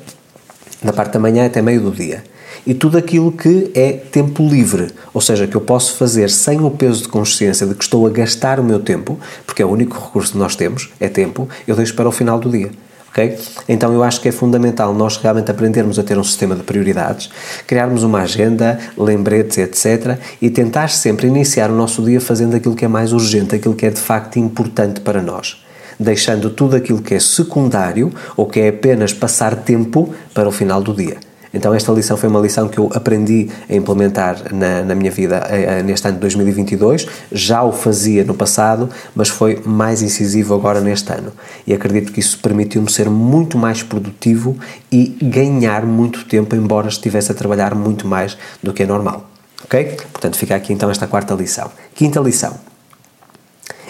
Da 0.83 0.91
parte 0.91 1.13
da 1.13 1.19
manhã 1.19 1.45
até 1.45 1.61
meio 1.61 1.79
do 1.79 1.91
dia 1.91 2.23
e 2.65 2.73
tudo 2.73 2.97
aquilo 2.97 3.31
que 3.31 3.71
é 3.73 3.91
tempo 3.91 4.47
livre, 4.47 4.87
ou 5.13 5.21
seja, 5.21 5.47
que 5.47 5.55
eu 5.55 5.61
posso 5.61 5.95
fazer 5.95 6.29
sem 6.29 6.61
o 6.61 6.71
peso 6.71 7.03
de 7.03 7.07
consciência 7.09 7.67
de 7.67 7.75
que 7.75 7.83
estou 7.83 8.05
a 8.07 8.09
gastar 8.09 8.59
o 8.59 8.63
meu 8.63 8.79
tempo, 8.79 9.19
porque 9.45 9.61
é 9.61 9.65
o 9.65 9.69
único 9.69 9.97
recurso 9.97 10.33
que 10.33 10.37
nós 10.37 10.55
temos, 10.55 10.91
é 10.99 11.07
tempo, 11.09 11.47
eu 11.67 11.75
deixo 11.75 11.95
para 11.95 12.07
o 12.07 12.11
final 12.11 12.39
do 12.39 12.49
dia. 12.49 12.71
Okay? 13.13 13.37
Então 13.69 13.93
eu 13.93 14.03
acho 14.03 14.19
que 14.19 14.27
é 14.27 14.31
fundamental 14.31 14.91
nós 14.91 15.17
realmente 15.17 15.51
aprendermos 15.51 15.99
a 15.99 16.03
ter 16.03 16.17
um 16.17 16.23
sistema 16.23 16.55
de 16.55 16.63
prioridades, 16.63 17.29
criarmos 17.67 18.01
uma 18.01 18.21
agenda, 18.21 18.79
lembretes, 18.97 19.59
etc. 19.59 20.17
e 20.41 20.49
tentar 20.49 20.89
sempre 20.89 21.27
iniciar 21.27 21.69
o 21.69 21.75
nosso 21.75 22.01
dia 22.01 22.19
fazendo 22.19 22.55
aquilo 22.55 22.75
que 22.75 22.85
é 22.85 22.87
mais 22.87 23.13
urgente, 23.13 23.53
aquilo 23.53 23.75
que 23.75 23.85
é 23.85 23.91
de 23.91 23.99
facto 23.99 24.37
importante 24.39 24.99
para 24.99 25.21
nós, 25.21 25.63
deixando 25.99 26.49
tudo 26.49 26.75
aquilo 26.75 27.03
que 27.03 27.13
é 27.13 27.19
secundário 27.19 28.11
ou 28.35 28.47
que 28.47 28.59
é 28.59 28.69
apenas 28.69 29.13
passar 29.13 29.57
tempo 29.57 30.11
para 30.33 30.49
o 30.49 30.51
final 30.51 30.81
do 30.81 30.91
dia. 30.91 31.17
Então, 31.53 31.73
esta 31.73 31.91
lição 31.91 32.17
foi 32.17 32.29
uma 32.29 32.39
lição 32.39 32.67
que 32.67 32.79
eu 32.79 32.89
aprendi 32.93 33.49
a 33.69 33.75
implementar 33.75 34.53
na, 34.53 34.81
na 34.83 34.95
minha 34.95 35.11
vida 35.11 35.45
eh, 35.49 35.79
eh, 35.79 35.83
neste 35.83 36.07
ano 36.07 36.15
de 36.15 36.21
2022. 36.21 37.07
Já 37.31 37.61
o 37.61 37.71
fazia 37.71 38.23
no 38.23 38.33
passado, 38.33 38.89
mas 39.15 39.29
foi 39.29 39.61
mais 39.63 40.01
incisivo 40.01 40.55
agora 40.55 40.81
neste 40.81 41.13
ano. 41.13 41.31
E 41.67 41.73
acredito 41.73 42.11
que 42.11 42.19
isso 42.19 42.39
permitiu-me 42.39 42.91
ser 42.91 43.09
muito 43.09 43.57
mais 43.57 43.83
produtivo 43.83 44.57
e 44.91 45.15
ganhar 45.21 45.85
muito 45.85 46.25
tempo, 46.25 46.55
embora 46.55 46.87
estivesse 46.87 47.31
a 47.31 47.35
trabalhar 47.35 47.75
muito 47.75 48.07
mais 48.07 48.35
do 48.61 48.73
que 48.73 48.81
é 48.81 48.85
normal. 48.85 49.29
Ok? 49.63 49.97
Portanto, 50.11 50.37
fica 50.37 50.55
aqui 50.55 50.73
então 50.73 50.89
esta 50.89 51.05
quarta 51.05 51.33
lição. 51.35 51.71
Quinta 51.93 52.19
lição. 52.19 52.55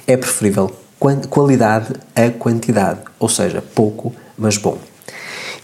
É 0.06 0.18
preferível 0.18 0.70
qualidade 1.30 1.94
a 2.16 2.30
quantidade, 2.30 3.00
ou 3.20 3.28
seja, 3.28 3.62
pouco, 3.62 4.14
mas 4.38 4.58
bom. 4.58 4.78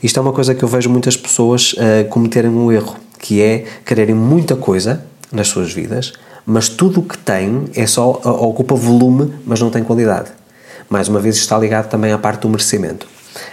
Isto 0.02 0.20
é 0.20 0.22
uma 0.22 0.32
coisa 0.32 0.56
que 0.56 0.64
eu 0.64 0.68
vejo 0.68 0.90
muitas 0.90 1.18
pessoas 1.18 1.74
uh, 1.74 2.08
cometerem 2.10 2.50
um 2.50 2.72
erro, 2.72 2.96
que 3.20 3.42
é 3.42 3.66
quererem 3.86 4.16
muita 4.16 4.56
coisa 4.56 5.04
nas 5.32 5.48
suas 5.48 5.74
vidas, 5.74 6.14
mas 6.46 6.70
tudo 6.70 7.02
o 7.02 7.04
que 7.04 7.18
têm 7.18 7.66
é 7.76 7.86
só 7.86 8.10
ocupa 8.10 8.76
volume, 8.76 9.34
mas 9.46 9.60
não 9.60 9.70
tem 9.70 9.84
qualidade. 9.84 10.32
Mais 10.90 11.08
uma 11.08 11.20
vez, 11.20 11.36
está 11.36 11.58
ligado 11.58 11.90
também 11.90 12.12
à 12.12 12.18
parte 12.18 12.42
do 12.42 12.50
merecimento. 12.50 13.06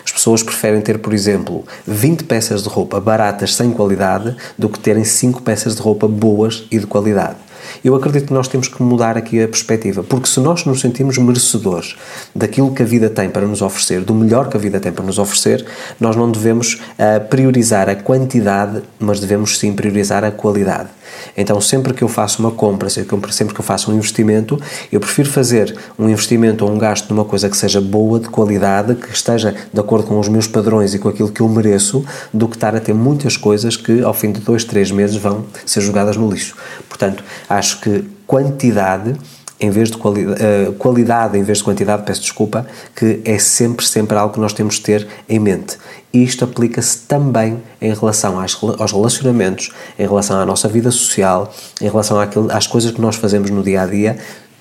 As 0.04 0.10
pessoas 0.10 0.42
preferem 0.42 0.80
ter, 0.80 0.98
por 0.98 1.12
exemplo, 1.12 1.64
20 1.86 2.24
peças 2.24 2.62
de 2.62 2.68
roupa 2.68 3.00
baratas 3.00 3.54
sem 3.54 3.72
qualidade 3.72 4.34
do 4.56 4.68
que 4.68 4.78
terem 4.78 5.04
5 5.04 5.42
peças 5.42 5.74
de 5.76 5.82
roupa 5.82 6.08
boas 6.08 6.64
e 6.70 6.78
de 6.78 6.86
qualidade. 6.86 7.36
Eu 7.85 7.94
acredito 7.94 8.26
que 8.26 8.32
nós 8.32 8.49
temos 8.49 8.68
que 8.68 8.82
mudar 8.82 9.16
aqui 9.16 9.42
a 9.42 9.49
perspectiva, 9.49 10.02
porque 10.02 10.28
se 10.28 10.40
nós 10.40 10.64
nos 10.64 10.80
sentimos 10.80 11.18
merecedores 11.18 11.96
daquilo 12.35 12.73
que 12.73 12.82
a 12.82 12.87
vida 12.87 13.08
tem 13.08 13.28
para 13.30 13.46
nos 13.46 13.62
oferecer, 13.62 14.00
do 14.00 14.14
melhor 14.14 14.49
que 14.49 14.56
a 14.56 14.61
vida 14.61 14.80
tem 14.80 14.92
para 14.92 15.04
nos 15.04 15.18
oferecer, 15.18 15.64
nós 16.00 16.16
não 16.16 16.30
devemos 16.30 16.75
uh, 16.75 17.26
priorizar 17.28 17.88
a 17.88 17.94
quantidade, 17.94 18.82
mas 18.99 19.20
devemos 19.20 19.58
sim 19.58 19.73
priorizar 19.73 20.25
a 20.25 20.30
qualidade. 20.30 20.88
Então, 21.37 21.61
sempre 21.61 21.92
que 21.94 22.02
eu 22.02 22.08
faço 22.08 22.40
uma 22.40 22.50
compra, 22.50 22.88
sempre 22.88 23.54
que 23.54 23.61
eu 23.61 23.64
faço 23.64 23.90
um 23.90 23.94
investimento, 23.94 24.61
eu 24.90 25.00
prefiro 25.00 25.28
fazer 25.28 25.76
um 25.99 26.08
investimento 26.08 26.64
ou 26.64 26.70
um 26.70 26.78
gasto 26.78 27.12
numa 27.12 27.25
coisa 27.25 27.49
que 27.49 27.56
seja 27.56 27.80
boa, 27.80 28.18
de 28.18 28.28
qualidade, 28.28 28.94
que 28.94 29.14
esteja 29.14 29.54
de 29.73 29.80
acordo 29.80 30.06
com 30.06 30.18
os 30.18 30.28
meus 30.28 30.46
padrões 30.46 30.94
e 30.94 30.99
com 30.99 31.08
aquilo 31.08 31.30
que 31.30 31.40
eu 31.40 31.49
mereço, 31.49 32.04
do 32.32 32.49
que 32.49 32.56
estar 32.56 32.75
a 32.75 32.80
ter 32.80 32.94
muitas 32.94 33.37
coisas 33.37 33.76
que 33.76 34.02
ao 34.02 34.14
fim 34.14 34.32
de 34.32 34.40
dois, 34.40 34.64
três 34.64 34.90
meses 34.90 35.16
vão 35.16 35.44
ser 35.64 35.80
jogadas 35.80 36.16
no 36.16 36.30
lixo. 36.30 36.56
Portanto, 36.88 37.23
acho 37.56 37.80
que 37.80 38.04
quantidade 38.26 39.16
em 39.58 39.70
vez 39.70 39.90
de 39.90 39.96
qualidade, 39.96 40.42
uh, 40.42 40.72
qualidade 40.75 41.38
em 41.38 41.42
vez 41.42 41.58
de 41.58 41.64
quantidade, 41.64 42.02
peço 42.02 42.20
desculpa, 42.20 42.66
que 42.94 43.22
é 43.25 43.38
sempre, 43.38 43.86
sempre 43.86 44.16
algo 44.16 44.34
que 44.34 44.40
nós 44.40 44.52
temos 44.52 44.75
de 44.75 44.82
ter 44.82 45.06
em 45.28 45.38
mente. 45.38 45.78
E 46.12 46.22
isto 46.22 46.44
aplica-se 46.44 46.98
também 47.00 47.62
em 47.80 47.92
relação 47.92 48.38
às, 48.38 48.54
aos 48.62 48.92
relacionamentos, 48.92 49.72
em 49.98 50.06
relação 50.06 50.38
à 50.38 50.44
nossa 50.44 50.68
vida 50.68 50.90
social, 50.90 51.52
em 51.80 51.88
relação 51.88 52.20
àquilo, 52.20 52.50
às 52.52 52.66
coisas 52.66 52.90
que 52.90 53.00
nós 53.00 53.16
fazemos 53.16 53.50
no 53.50 53.62
dia 53.62 53.82
a 53.82 53.86
dia, 53.86 54.18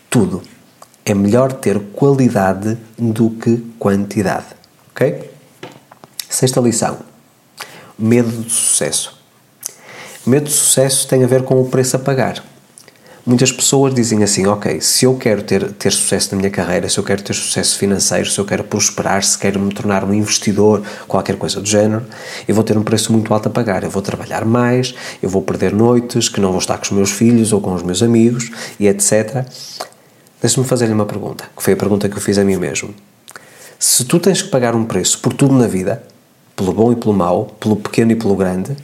tudo. 0.09 0.41
É 1.03 1.13
melhor 1.13 1.53
ter 1.53 1.79
qualidade 1.93 2.77
do 2.97 3.29
que 3.29 3.57
quantidade. 3.77 4.47
Ok? 4.91 5.29
Sexta 6.29 6.59
lição: 6.59 6.97
medo 7.99 8.29
do 8.29 8.49
sucesso. 8.49 9.15
Medo 10.25 10.45
do 10.45 10.51
sucesso 10.51 11.07
tem 11.07 11.23
a 11.23 11.27
ver 11.27 11.43
com 11.43 11.61
o 11.61 11.65
preço 11.65 11.95
a 11.97 11.99
pagar. 11.99 12.43
Muitas 13.25 13.51
pessoas 13.51 13.95
dizem 13.95 14.23
assim: 14.23 14.45
ok, 14.45 14.79
se 14.79 15.05
eu 15.05 15.15
quero 15.15 15.41
ter, 15.41 15.71
ter 15.71 15.91
sucesso 15.91 16.29
na 16.31 16.37
minha 16.37 16.51
carreira, 16.51 16.87
se 16.87 16.99
eu 16.99 17.03
quero 17.03 17.23
ter 17.23 17.33
sucesso 17.33 17.75
financeiro, 17.75 18.29
se 18.29 18.37
eu 18.37 18.45
quero 18.45 18.63
prosperar, 18.63 19.23
se 19.23 19.35
quero 19.35 19.59
me 19.59 19.73
tornar 19.73 20.03
um 20.03 20.13
investidor, 20.13 20.83
qualquer 21.07 21.35
coisa 21.35 21.59
do 21.59 21.67
género, 21.67 22.05
eu 22.47 22.53
vou 22.53 22.63
ter 22.63 22.77
um 22.77 22.83
preço 22.83 23.11
muito 23.11 23.33
alto 23.33 23.47
a 23.47 23.49
pagar. 23.49 23.83
Eu 23.83 23.89
vou 23.89 24.03
trabalhar 24.03 24.45
mais, 24.45 24.93
eu 25.23 25.29
vou 25.29 25.41
perder 25.41 25.73
noites, 25.73 26.29
que 26.29 26.39
não 26.39 26.51
vou 26.51 26.59
estar 26.59 26.77
com 26.77 26.83
os 26.83 26.91
meus 26.91 27.09
filhos 27.09 27.51
ou 27.51 27.59
com 27.59 27.73
os 27.73 27.81
meus 27.81 28.03
amigos 28.03 28.51
e 28.79 28.87
etc. 28.87 29.43
Deixa-me 30.39 30.67
fazer-lhe 30.67 30.93
uma 30.93 31.07
pergunta, 31.07 31.45
que 31.57 31.63
foi 31.63 31.73
a 31.73 31.77
pergunta 31.77 32.07
que 32.07 32.15
eu 32.15 32.21
fiz 32.21 32.37
a 32.37 32.43
mim 32.43 32.57
mesmo. 32.57 32.93
Se 33.79 34.05
tu 34.05 34.19
tens 34.19 34.43
que 34.43 34.49
pagar 34.49 34.75
um 34.75 34.85
preço 34.85 35.17
por 35.17 35.33
tudo 35.33 35.55
na 35.55 35.65
vida, 35.65 36.03
pelo 36.55 36.71
bom 36.71 36.91
e 36.91 36.95
pelo 36.95 37.13
mau, 37.13 37.45
pelo 37.59 37.75
pequeno 37.75 38.11
e 38.11 38.15
pelo 38.15 38.35
grande, 38.35 38.77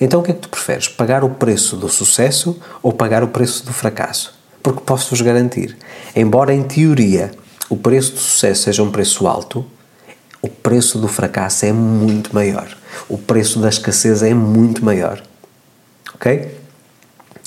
então 0.00 0.20
o 0.20 0.22
que 0.22 0.30
é 0.30 0.34
que 0.34 0.40
tu 0.40 0.48
preferes? 0.48 0.88
Pagar 0.88 1.22
o 1.24 1.30
preço 1.30 1.76
do 1.76 1.88
sucesso 1.88 2.58
ou 2.82 2.92
pagar 2.92 3.22
o 3.22 3.28
preço 3.28 3.64
do 3.64 3.72
fracasso? 3.72 4.34
Porque 4.62 4.80
posso-vos 4.80 5.20
garantir, 5.20 5.76
embora 6.14 6.54
em 6.54 6.62
teoria 6.62 7.30
o 7.68 7.76
preço 7.76 8.12
do 8.12 8.18
sucesso 8.18 8.64
seja 8.64 8.82
um 8.82 8.90
preço 8.90 9.26
alto, 9.26 9.64
o 10.42 10.48
preço 10.48 10.98
do 10.98 11.06
fracasso 11.06 11.66
é 11.66 11.72
muito 11.72 12.34
maior. 12.34 12.68
O 13.08 13.18
preço 13.18 13.60
da 13.60 13.68
escassez 13.68 14.22
é 14.22 14.34
muito 14.34 14.84
maior. 14.84 15.22
Ok? 16.14 16.58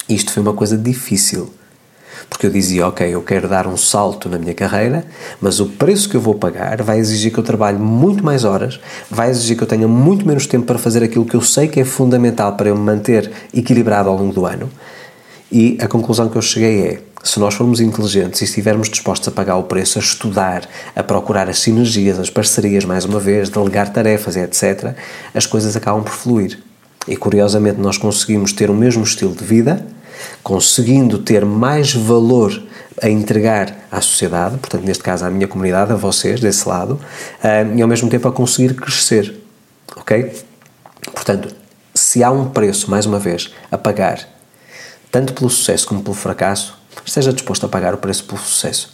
Isto 0.08 0.32
foi 0.32 0.44
uma 0.44 0.54
coisa 0.54 0.78
difícil 0.78 1.54
porque 2.30 2.48
eu 2.48 2.50
dizia, 2.50 2.88
ok, 2.88 3.08
eu 3.08 3.22
quero 3.22 3.48
dar 3.48 3.68
um 3.68 3.78
salto 3.78 4.30
na 4.30 4.38
minha 4.38 4.54
carreira, 4.54 5.06
mas 5.40 5.60
o 5.60 5.68
preço 5.68 6.10
que 6.10 6.16
eu 6.16 6.22
vou 6.22 6.36
pagar 6.36 6.82
vai 6.82 7.00
exigir 7.00 7.32
que 7.32 7.38
eu 7.38 7.44
trabalhe 7.44 7.78
muito 7.78 8.24
mais 8.24 8.44
horas, 8.44 8.80
vai 9.10 9.30
exigir 9.30 9.58
que 9.58 9.64
eu 9.64 9.68
tenha 9.68 9.88
muito 9.88 10.26
menos 10.26 10.48
tempo 10.48 10.66
para 10.66 10.78
fazer 10.78 11.04
aquilo 11.04 11.26
que 11.26 11.36
eu 11.36 11.42
sei 11.42 11.68
que 11.68 11.80
é 11.80 11.86
fundamental 11.86 12.54
para 12.54 12.70
eu 12.70 12.76
me 12.76 12.84
manter 12.84 13.32
equilibrado 13.54 14.10
ao 14.10 14.18
longo 14.18 14.34
do 14.34 14.46
ano. 14.46 14.70
E 15.52 15.78
a 15.80 15.88
conclusão 15.88 16.30
que 16.30 16.36
eu 16.36 16.42
cheguei 16.42 16.82
é: 16.88 17.00
se 17.24 17.40
nós 17.40 17.54
formos 17.54 17.80
inteligentes 17.80 18.42
e 18.42 18.46
estivermos 18.46 18.90
dispostos 18.90 19.28
a 19.28 19.32
pagar 19.32 19.56
o 19.56 19.64
preço, 19.64 20.00
a 20.00 20.02
estudar, 20.02 20.68
a 20.96 21.04
procurar 21.04 21.48
as 21.48 21.60
sinergias, 21.60 22.20
as 22.20 22.30
parcerias, 22.30 22.84
mais 22.84 23.06
uma 23.06 23.20
vez, 23.20 23.50
delegar 23.50 23.94
tarefas, 23.94 24.36
etc., 24.36 24.96
as 25.34 25.46
coisas 25.46 25.76
acabam 25.76 26.04
por 26.04 26.12
fluir. 26.12 26.60
E 27.08 27.16
curiosamente, 27.18 27.80
nós 27.80 27.98
conseguimos 27.98 28.54
ter 28.54 28.70
o 28.70 28.74
mesmo 28.74 29.04
estilo 29.04 29.34
de 29.34 29.44
vida 29.44 29.86
conseguindo 30.42 31.20
ter 31.20 31.46
mais 31.46 31.94
valor 31.94 32.62
a 33.02 33.10
entregar 33.10 33.88
à 33.92 34.00
sociedade, 34.02 34.58
portanto, 34.58 34.84
neste 34.84 35.04
caso 35.04 35.26
à 35.26 35.30
minha 35.30 35.48
comunidade, 35.48 35.92
a 35.92 35.96
vocês, 35.96 36.40
desse 36.40 36.68
lado, 36.68 37.00
eh, 37.44 37.66
e 37.76 37.82
ao 37.82 37.88
mesmo 37.88 38.10
tempo 38.10 38.28
a 38.28 38.32
conseguir 38.32 38.76
crescer. 38.76 39.42
Ok? 39.96 40.32
Portanto, 41.14 41.54
se 41.94 42.24
há 42.24 42.32
um 42.32 42.50
preço, 42.50 42.90
mais 42.90 43.06
uma 43.06 43.20
vez, 43.20 43.54
a 43.72 43.78
pagar, 43.78 44.20
tanto 45.12 45.34
pelo 45.34 45.50
sucesso 45.50 45.88
como 45.88 46.02
pelo 46.02 46.16
fracasso, 46.16 46.78
esteja 47.06 47.34
disposto 47.34 47.66
a 47.66 47.70
pagar 47.70 47.94
o 47.94 47.98
preço 47.98 48.24
pelo 48.26 48.40
sucesso. 48.40 48.93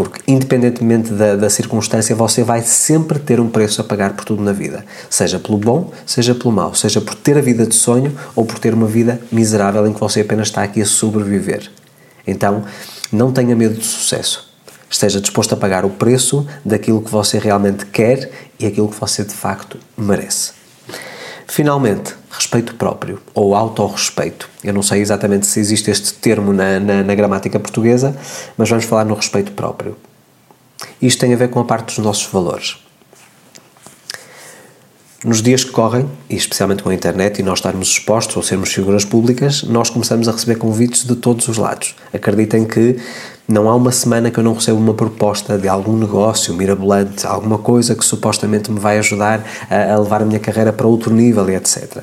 Porque, 0.00 0.22
independentemente 0.26 1.12
da, 1.12 1.36
da, 1.36 1.50
circunstância, 1.50 2.16
você 2.16 2.42
vai 2.42 2.62
sempre 2.62 3.18
ter 3.18 3.38
um 3.38 3.50
preço 3.50 3.82
a 3.82 3.84
pagar 3.84 4.14
por 4.14 4.24
tudo 4.24 4.42
na 4.42 4.50
vida. 4.50 4.82
Seja 5.10 5.38
pelo 5.38 5.58
bom, 5.58 5.92
seja 6.06 6.34
pelo 6.34 6.50
mau. 6.50 6.74
Seja 6.74 7.02
por 7.02 7.14
ter 7.14 7.36
a 7.36 7.42
vida 7.42 7.66
de 7.66 7.74
sonho 7.74 8.18
ou 8.34 8.46
por 8.46 8.58
ter 8.58 8.72
uma 8.72 8.86
vida 8.86 9.20
miserável 9.30 9.86
em 9.86 9.92
que 9.92 10.00
você 10.00 10.22
apenas 10.22 10.48
está 10.48 10.62
aqui 10.62 10.80
a 10.80 10.86
sobreviver. 10.86 11.70
Então, 12.26 12.64
não 13.12 13.30
tenha 13.30 13.54
medo 13.54 13.74
do 13.74 13.84
sucesso. 13.84 14.50
Esteja 14.88 15.20
disposto 15.20 15.52
a 15.52 15.56
pagar 15.58 15.84
o 15.84 15.90
preço 15.90 16.46
daquilo 16.64 17.02
que 17.02 17.10
você 17.10 17.38
realmente 17.38 17.84
quer 17.84 18.30
e 18.58 18.64
aquilo 18.64 18.88
que 18.88 18.98
você 18.98 19.22
de 19.22 19.34
facto 19.34 19.76
merece. 19.98 20.52
Finalmente, 21.46 22.14
respeito 22.30 22.74
próprio 22.76 23.20
ou 23.34 23.54
autorrespeito. 23.54 24.48
Eu 24.62 24.72
não 24.72 24.82
sei 24.82 25.00
exatamente 25.00 25.46
se 25.46 25.58
existe 25.58 25.90
este 25.90 26.14
termo 26.14 26.52
na, 26.52 26.78
na, 26.78 27.02
na, 27.02 27.14
gramática 27.14 27.58
portuguesa, 27.58 28.16
mas 28.56 28.68
vamos 28.68 28.84
falar 28.84 29.04
no 29.04 29.14
respeito 29.14 29.52
próprio. 29.52 29.96
Isto 31.02 31.20
tem 31.20 31.34
a 31.34 31.36
ver 31.36 31.50
com 31.50 31.60
a 31.60 31.64
parte 31.64 31.86
dos 31.86 31.98
nossos 32.04 32.26
valores. 32.26 32.78
Nos 35.22 35.42
dias 35.42 35.62
que 35.62 35.70
correm, 35.70 36.08
e 36.30 36.36
especialmente 36.36 36.82
com 36.82 36.88
a 36.88 36.94
internet 36.94 37.40
e 37.40 37.42
nós 37.42 37.58
estarmos 37.58 37.88
expostos 37.88 38.36
ou 38.38 38.42
sermos 38.42 38.72
figuras 38.72 39.04
públicas, 39.04 39.62
nós 39.64 39.90
começamos 39.90 40.26
a 40.28 40.32
receber 40.32 40.54
convites 40.54 41.04
de 41.04 41.14
todos 41.14 41.46
os 41.46 41.58
lados. 41.58 41.94
Acreditem 42.10 42.64
que 42.64 42.96
não 43.46 43.68
há 43.68 43.74
uma 43.74 43.92
semana 43.92 44.30
que 44.30 44.38
eu 44.38 44.44
não 44.44 44.54
recebo 44.54 44.78
uma 44.78 44.94
proposta 44.94 45.58
de 45.58 45.68
algum 45.68 45.94
negócio 45.94 46.54
mirabolante, 46.54 47.26
alguma 47.26 47.58
coisa 47.58 47.94
que 47.94 48.04
supostamente 48.04 48.70
me 48.70 48.80
vai 48.80 48.98
ajudar 48.98 49.44
a, 49.68 49.92
a 49.92 49.98
levar 49.98 50.22
a 50.22 50.24
minha 50.24 50.40
carreira 50.40 50.72
para 50.72 50.86
outro 50.86 51.12
nível 51.12 51.50
e 51.50 51.54
etc. 51.54 52.02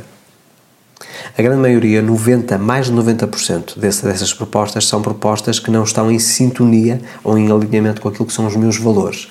A 1.38 1.42
grande 1.42 1.62
maioria, 1.62 2.02
90, 2.02 2.58
mais 2.58 2.88
de 2.88 2.94
90% 2.94 3.78
desse, 3.78 4.04
dessas 4.04 4.34
propostas 4.34 4.88
são 4.88 5.02
propostas 5.02 5.60
que 5.60 5.70
não 5.70 5.84
estão 5.84 6.12
em 6.12 6.18
sintonia 6.18 7.00
ou 7.24 7.38
em 7.38 7.52
alinhamento 7.52 8.02
com 8.02 8.10
aquilo 8.10 8.26
que 8.26 8.34
são 8.34 8.48
os 8.48 8.56
meus 8.56 8.78
valores. 8.78 9.28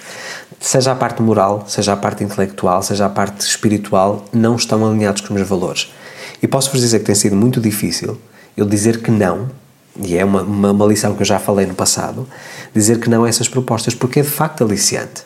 Seja 0.60 0.92
a 0.92 0.94
parte 0.94 1.20
moral, 1.20 1.64
seja 1.66 1.92
a 1.92 1.96
parte 1.96 2.22
intelectual, 2.22 2.82
seja 2.82 3.06
a 3.06 3.08
parte 3.08 3.40
espiritual, 3.40 4.24
não 4.32 4.56
estão 4.56 4.86
alinhados 4.86 5.20
com 5.20 5.28
os 5.28 5.34
meus 5.34 5.48
valores. 5.48 5.92
E 6.40 6.46
posso-vos 6.46 6.80
dizer 6.80 7.00
que 7.00 7.06
tem 7.06 7.14
sido 7.14 7.34
muito 7.34 7.60
difícil 7.60 8.18
eu 8.56 8.64
dizer 8.64 9.02
que 9.02 9.10
não 9.10 9.50
e 9.98 10.16
é 10.16 10.24
uma, 10.24 10.42
uma, 10.42 10.70
uma, 10.72 10.86
lição 10.86 11.14
que 11.14 11.22
eu 11.22 11.26
já 11.26 11.38
falei 11.38 11.66
no 11.66 11.74
passado, 11.74 12.28
dizer 12.74 13.00
que 13.00 13.08
não 13.08 13.24
a 13.24 13.28
essas 13.28 13.48
propostas, 13.48 13.94
porque 13.94 14.20
é 14.20 14.22
de 14.22 14.28
facto 14.28 14.62
aliciante. 14.62 15.22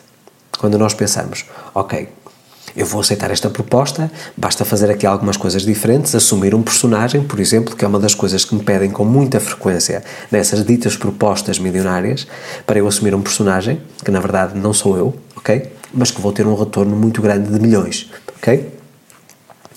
Quando 0.57 0.77
nós 0.77 0.93
pensamos, 0.93 1.45
ok, 1.73 2.07
eu 2.75 2.85
vou 2.85 3.01
aceitar 3.01 3.31
esta 3.31 3.49
proposta, 3.49 4.11
basta 4.35 4.63
fazer 4.63 4.89
aqui 4.89 5.05
algumas 5.05 5.37
coisas 5.37 5.63
diferentes, 5.63 6.15
assumir 6.15 6.55
um 6.55 6.61
personagem, 6.61 7.23
por 7.23 7.39
exemplo, 7.39 7.75
que 7.75 7.83
é 7.83 7.87
uma 7.87 7.99
das 7.99 8.15
coisas 8.15 8.45
que 8.45 8.55
me 8.55 8.63
pedem 8.63 8.89
com 8.89 9.03
muita 9.03 9.39
frequência 9.39 10.03
nessas 10.31 10.65
ditas 10.65 10.95
propostas 10.95 11.59
milionárias, 11.59 12.27
para 12.65 12.79
eu 12.79 12.87
assumir 12.87 13.13
um 13.13 13.21
personagem, 13.21 13.81
que 14.03 14.11
na 14.11 14.19
verdade 14.19 14.57
não 14.57 14.73
sou 14.73 14.97
eu, 14.97 15.15
ok? 15.35 15.71
Mas 15.93 16.11
que 16.11 16.21
vou 16.21 16.31
ter 16.31 16.47
um 16.47 16.55
retorno 16.55 16.95
muito 16.95 17.21
grande 17.21 17.51
de 17.51 17.59
milhões, 17.59 18.09
ok? 18.37 18.81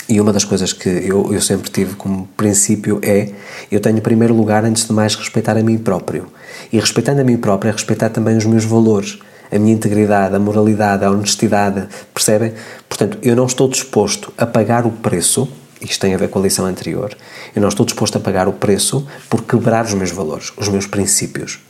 E 0.07 0.21
uma 0.21 0.33
das 0.33 0.45
coisas 0.45 0.73
que 0.73 0.89
eu, 0.89 1.33
eu 1.33 1.41
sempre 1.41 1.71
tive 1.71 1.95
como 1.95 2.29
princípio 2.37 3.01
é 3.03 3.31
eu 3.73 3.81
tenho 3.81 3.97
em 3.97 4.03
primeiro 4.03 4.35
lugar, 4.35 4.65
antes 4.65 4.87
de 4.87 4.93
mais, 4.93 5.15
respeitar 5.15 5.57
a 5.57 5.63
mim 5.63 5.79
próprio. 5.79 6.27
E 6.71 6.79
respeitando 6.79 7.23
a 7.23 7.25
mim 7.25 7.39
próprio 7.39 7.71
é 7.71 7.73
respeitar 7.73 8.11
também 8.11 8.37
os 8.37 8.45
meus 8.45 8.65
valores, 8.65 9.19
a 9.51 9.59
minha 9.59 9.75
integridade, 9.75 10.35
a 10.35 10.39
moralidade, 10.39 11.05
a 11.05 11.11
honestidade, 11.11 11.87
percebem? 12.13 12.55
Portanto, 12.89 13.19
eu 13.23 13.35
não 13.37 13.47
estou 13.47 13.69
disposto 13.69 14.33
a 14.37 14.47
pagar 14.47 14.87
o 14.87 14.91
preço, 14.91 15.49
isto 15.81 16.01
tem 16.01 16.15
a 16.15 16.19
ver 16.19 16.29
com 16.29 16.39
a 16.39 16.43
lição 16.43 16.67
anterior, 16.67 17.17
eu 17.55 17.63
não 17.63 17.69
estou 17.69 17.85
disposto 17.85 18.17
a 18.17 18.21
pagar 18.21 18.49
o 18.49 18.53
preço 18.53 19.07
por 19.29 19.43
quebrar 19.43 19.85
os 19.85 19.95
meus 19.95 20.11
valores, 20.11 20.53
os 20.57 20.69
meus 20.69 20.87
princípios, 20.87 21.61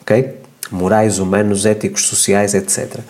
ok? 0.00 0.40
Morais, 0.70 1.18
humanos, 1.18 1.66
éticos, 1.66 2.06
sociais, 2.06 2.54
etc. 2.54 3.00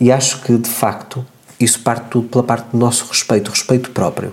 E 0.00 0.10
acho 0.12 0.42
que, 0.42 0.56
de 0.58 0.68
facto, 0.68 1.24
isso 1.58 1.80
parte 1.80 2.08
tudo 2.10 2.28
pela 2.28 2.44
parte 2.44 2.70
do 2.70 2.78
nosso 2.78 3.06
respeito, 3.06 3.50
respeito 3.50 3.90
próprio. 3.90 4.32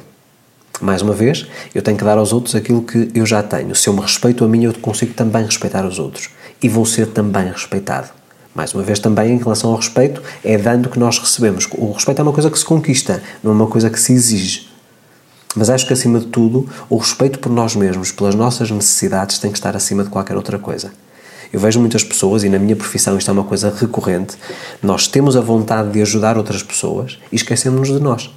Mais 0.82 1.02
uma 1.02 1.14
vez, 1.14 1.48
eu 1.74 1.82
tenho 1.82 1.98
que 1.98 2.04
dar 2.04 2.18
aos 2.18 2.34
outros 2.34 2.56
aquilo 2.56 2.84
que 2.84 3.10
eu 3.14 3.26
já 3.26 3.42
tenho. 3.42 3.74
Se 3.76 3.88
eu 3.88 3.94
me 3.94 4.02
respeito 4.02 4.44
a 4.44 4.48
mim, 4.48 4.66
eu 4.66 4.74
consigo 4.74 5.14
também 5.14 5.46
respeitar 5.46 5.86
os 5.86 6.00
outros. 6.00 6.30
E 6.62 6.68
vou 6.68 6.86
ser 6.86 7.08
também 7.08 7.50
respeitado. 7.50 8.10
Mais 8.54 8.74
uma 8.74 8.84
vez, 8.84 9.00
também 9.00 9.34
em 9.34 9.38
relação 9.38 9.72
ao 9.72 9.78
respeito, 9.78 10.22
é 10.44 10.58
dando 10.58 10.90
que 10.90 11.00
nós 11.00 11.18
recebemos. 11.18 11.68
O 11.72 11.92
respeito 11.92 12.20
é 12.20 12.24
uma 12.24 12.34
coisa 12.34 12.52
que 12.52 12.60
se 12.60 12.66
conquista, 12.66 13.22
não 13.42 13.52
é 13.52 13.56
uma 13.56 13.68
coisa 13.68 13.90
que 13.90 14.00
se 14.00 14.14
exige. 14.14 14.70
Mas 15.56 15.70
acho 15.70 15.88
que, 15.88 15.94
acima 15.94 16.20
de 16.20 16.28
tudo, 16.28 16.68
o 16.90 16.98
respeito 16.98 17.40
por 17.40 17.52
nós 17.52 17.76
mesmos, 17.76 18.12
pelas 18.12 18.36
nossas 18.36 18.70
necessidades, 18.70 19.40
tem 19.40 19.52
que 19.52 19.58
estar 19.58 19.76
acima 19.76 20.04
de 20.04 20.10
qualquer 20.10 20.36
outra 20.36 20.60
coisa. 20.60 20.92
Eu 21.52 21.60
vejo 21.60 21.80
muitas 21.80 22.04
pessoas, 22.04 22.44
e 22.44 22.50
na 22.50 22.58
minha 22.58 22.76
profissão 22.76 23.18
isto 23.18 23.30
é 23.30 23.32
uma 23.32 23.44
coisa 23.44 23.72
recorrente, 23.76 24.36
nós 24.82 25.08
temos 25.08 25.36
a 25.36 25.42
vontade 25.42 25.92
de 25.92 26.02
ajudar 26.02 26.38
outras 26.38 26.64
pessoas 26.64 27.20
e 27.32 27.36
esquecemos-nos 27.36 27.90
de 27.90 28.04
nós. 28.04 28.32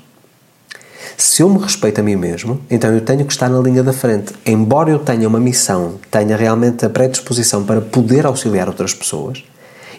Se 1.16 1.42
eu 1.42 1.48
me 1.48 1.58
respeito 1.58 1.98
a 1.98 2.04
mim 2.04 2.14
mesmo, 2.14 2.60
então 2.70 2.92
eu 2.92 3.00
tenho 3.00 3.24
que 3.24 3.32
estar 3.32 3.48
na 3.48 3.58
linha 3.58 3.82
da 3.82 3.92
frente. 3.92 4.34
Embora 4.44 4.90
eu 4.90 4.98
tenha 4.98 5.26
uma 5.26 5.40
missão, 5.40 5.94
tenha 6.10 6.36
realmente 6.36 6.84
a 6.84 6.90
predisposição 6.90 7.64
para 7.64 7.80
poder 7.80 8.26
auxiliar 8.26 8.68
outras 8.68 8.92
pessoas, 8.92 9.42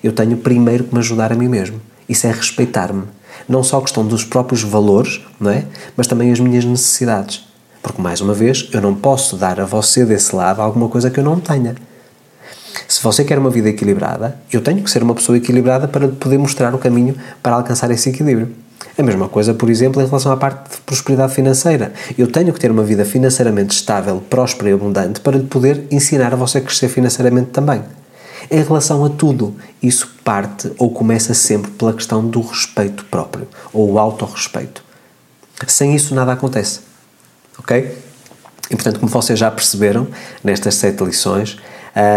eu 0.03 0.11
tenho 0.11 0.37
primeiro 0.37 0.83
que 0.83 0.93
me 0.93 0.99
ajudar 0.99 1.31
a 1.31 1.35
mim 1.35 1.47
mesmo. 1.47 1.81
Isso 2.07 2.27
é 2.27 2.31
respeitar-me. 2.31 3.03
Não 3.47 3.63
só 3.63 3.77
a 3.77 3.81
questão 3.81 4.05
dos 4.05 4.23
próprios 4.23 4.63
valores, 4.63 5.21
não 5.39 5.51
é? 5.51 5.65
Mas 5.95 6.07
também 6.07 6.31
as 6.31 6.39
minhas 6.39 6.65
necessidades. 6.65 7.45
Porque, 7.81 8.01
mais 8.01 8.21
uma 8.21 8.33
vez, 8.33 8.69
eu 8.73 8.81
não 8.81 8.95
posso 8.95 9.35
dar 9.35 9.59
a 9.59 9.65
você 9.65 10.05
desse 10.05 10.35
lado 10.35 10.61
alguma 10.61 10.89
coisa 10.89 11.09
que 11.09 11.19
eu 11.19 11.23
não 11.23 11.39
tenha. 11.39 11.75
Se 12.87 13.01
você 13.03 13.23
quer 13.23 13.37
uma 13.37 13.49
vida 13.49 13.69
equilibrada, 13.69 14.37
eu 14.51 14.61
tenho 14.61 14.81
que 14.81 14.89
ser 14.89 15.03
uma 15.03 15.15
pessoa 15.15 15.37
equilibrada 15.37 15.87
para 15.87 16.07
poder 16.07 16.37
mostrar 16.37 16.73
o 16.73 16.77
caminho 16.77 17.15
para 17.41 17.55
alcançar 17.55 17.91
esse 17.91 18.09
equilíbrio. 18.09 18.53
A 18.97 19.03
mesma 19.03 19.29
coisa, 19.29 19.53
por 19.53 19.69
exemplo, 19.69 20.01
em 20.01 20.05
relação 20.05 20.31
à 20.31 20.37
parte 20.37 20.71
de 20.71 20.81
prosperidade 20.81 21.33
financeira. 21.33 21.93
Eu 22.17 22.27
tenho 22.27 22.51
que 22.51 22.59
ter 22.59 22.71
uma 22.71 22.83
vida 22.83 23.05
financeiramente 23.05 23.75
estável, 23.75 24.23
próspera 24.29 24.69
e 24.69 24.73
abundante 24.73 25.19
para 25.21 25.37
lhe 25.37 25.43
poder 25.43 25.85
ensinar 25.91 26.33
a 26.33 26.35
você 26.35 26.57
a 26.57 26.61
crescer 26.61 26.89
financeiramente 26.89 27.49
também. 27.51 27.83
Em 28.49 28.63
relação 28.63 29.03
a 29.03 29.09
tudo, 29.09 29.55
isso 29.81 30.15
parte 30.23 30.71
ou 30.77 30.89
começa 30.89 31.33
sempre 31.33 31.71
pela 31.71 31.93
questão 31.93 32.25
do 32.25 32.41
respeito 32.41 33.05
próprio, 33.05 33.47
ou 33.73 33.91
o 33.91 33.99
autorrespeito. 33.99 34.83
Sem 35.67 35.95
isso, 35.95 36.13
nada 36.15 36.31
acontece. 36.31 36.81
Ok? 37.59 37.97
E 38.69 38.75
portanto, 38.75 38.99
como 38.99 39.11
vocês 39.11 39.37
já 39.39 39.49
perceberam 39.49 40.07
nestas 40.43 40.75
sete 40.75 41.03
lições, 41.03 41.57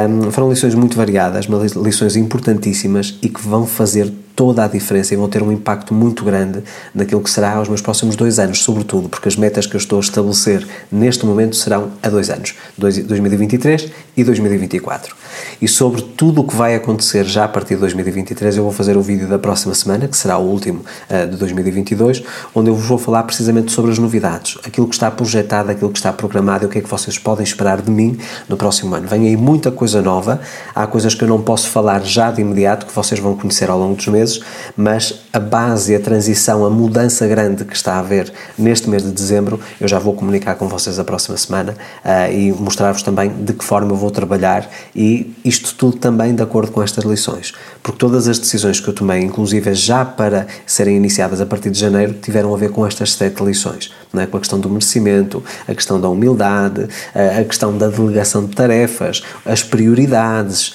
um, 0.09 0.31
foram 0.31 0.51
lições 0.51 0.75
muito 0.75 0.97
variadas, 0.97 1.47
mas 1.47 1.73
lições 1.73 2.16
importantíssimas 2.16 3.16
e 3.23 3.29
que 3.29 3.40
vão 3.40 3.66
fazer 3.66 4.12
toda 4.40 4.64
a 4.64 4.68
diferença 4.68 5.12
e 5.12 5.18
vão 5.18 5.29
ter 5.29 5.42
um 5.42 5.53
impacto 5.53 5.92
muito 5.92 6.24
grande 6.24 6.62
naquilo 6.94 7.20
que 7.20 7.29
será 7.29 7.61
os 7.61 7.68
meus 7.68 7.83
próximos 7.83 8.16
dois 8.16 8.38
anos, 8.38 8.62
sobretudo 8.62 9.07
porque 9.07 9.29
as 9.29 9.37
metas 9.37 9.66
que 9.66 9.76
eu 9.76 9.79
estou 9.79 9.98
a 9.98 10.00
estabelecer 10.00 10.66
neste 10.90 11.26
momento 11.26 11.55
serão 11.57 11.90
a 12.03 12.09
dois 12.09 12.31
anos, 12.31 12.55
2023 12.79 13.90
e 14.16 14.24
2024. 14.24 15.14
E 15.61 15.68
sobre 15.68 16.00
tudo 16.00 16.40
o 16.40 16.44
que 16.44 16.57
vai 16.57 16.74
acontecer 16.74 17.26
já 17.26 17.44
a 17.44 17.48
partir 17.48 17.74
de 17.74 17.81
2023, 17.81 18.57
eu 18.57 18.62
vou 18.62 18.72
fazer 18.72 18.96
o 18.96 19.03
vídeo 19.03 19.29
da 19.29 19.38
próxima 19.38 19.74
semana, 19.74 20.09
que 20.09 20.16
será 20.16 20.38
o 20.38 20.42
último 20.42 20.81
uh, 21.11 21.31
de 21.31 21.37
2022, 21.37 22.22
onde 22.55 22.70
eu 22.70 22.74
vos 22.74 22.87
vou 22.87 22.96
falar 22.96 23.24
precisamente 23.24 23.70
sobre 23.72 23.90
as 23.90 23.98
novidades, 23.98 24.57
aquilo 24.64 24.88
que 24.88 24.94
está 24.94 25.11
projetado, 25.11 25.70
aquilo 25.70 25.90
que 25.90 25.98
está 25.98 26.14
programado 26.14 26.64
e 26.64 26.66
o 26.66 26.70
que 26.70 26.79
é 26.79 26.81
que 26.81 26.88
vocês 26.88 27.18
podem 27.18 27.44
esperar 27.44 27.83
de 27.83 27.90
mim 27.90 28.18
no 28.48 28.57
próximo 28.57 28.94
ano. 28.94 29.07
Vem 29.07 29.26
aí 29.26 29.37
muita 29.37 29.70
coisa 29.70 30.00
nova, 30.00 30.40
há 30.74 30.87
coisas 30.87 31.14
que 31.14 31.24
eu 31.24 31.29
não 31.29 31.42
posso 31.42 31.68
falar 31.68 32.03
já 32.03 32.31
de 32.31 32.40
imediato, 32.40 32.87
que 32.87 32.94
vocês 32.94 33.20
vão 33.20 33.37
conhecer 33.37 33.68
ao 33.68 33.79
longo 33.79 33.96
dos 33.96 34.09
meses 34.09 34.30
meses, 34.31 34.40
mas 34.77 35.21
a 35.33 35.40
base, 35.40 35.95
a 35.95 36.01
transição, 36.01 36.64
a 36.64 36.71
mudança 36.71 37.27
grande 37.27 37.64
que 37.64 37.75
está 37.75 37.95
a 37.95 37.99
haver 37.99 38.33
neste 38.57 38.88
mês 38.88 39.03
de 39.03 39.11
dezembro, 39.11 39.61
eu 39.81 39.88
já 39.88 39.99
vou 39.99 40.14
comunicar 40.14 40.55
com 40.55 40.69
vocês 40.69 40.99
a 40.99 41.05
próxima 41.05 41.37
semana 41.37 41.77
uh, 42.05 42.33
e 42.33 42.53
mostrar-vos 42.53 43.03
também 43.03 43.31
de 43.31 43.53
que 43.53 43.64
forma 43.64 43.93
eu 43.93 43.97
vou 43.97 44.11
trabalhar 44.11 44.69
e 44.95 45.35
isto 45.45 45.75
tudo 45.75 45.97
também 45.97 46.35
de 46.35 46.43
acordo 46.43 46.71
com 46.71 46.83
estas 46.83 47.05
lições, 47.05 47.53
porque 47.83 47.99
todas 47.99 48.29
as 48.29 48.38
decisões 48.38 48.81
que 48.81 48.88
eu 48.88 48.95
tomei, 48.95 49.23
inclusive 49.23 49.75
já 49.75 50.05
para 50.05 50.47
serem 50.66 50.97
iniciadas 50.97 51.40
a 51.40 51.47
partir 51.47 51.71
de 51.71 51.79
janeiro, 51.79 52.14
tiveram 52.14 52.55
a 52.55 52.57
ver 52.57 52.71
com 52.71 52.87
estas 52.87 53.12
sete 53.12 53.43
lições, 53.43 53.93
não 54.12 54.23
é? 54.23 54.27
com 54.27 54.37
a 54.37 54.40
questão 54.40 54.59
do 54.59 54.69
merecimento, 54.69 55.43
a 55.66 55.75
questão 55.75 56.01
da 56.01 56.09
humildade, 56.09 56.88
a 57.14 57.45
questão 57.45 57.77
da 57.77 57.88
delegação 57.88 58.45
de 58.45 58.55
tarefas, 58.55 59.23
as 59.45 59.62
prioridades, 59.62 60.75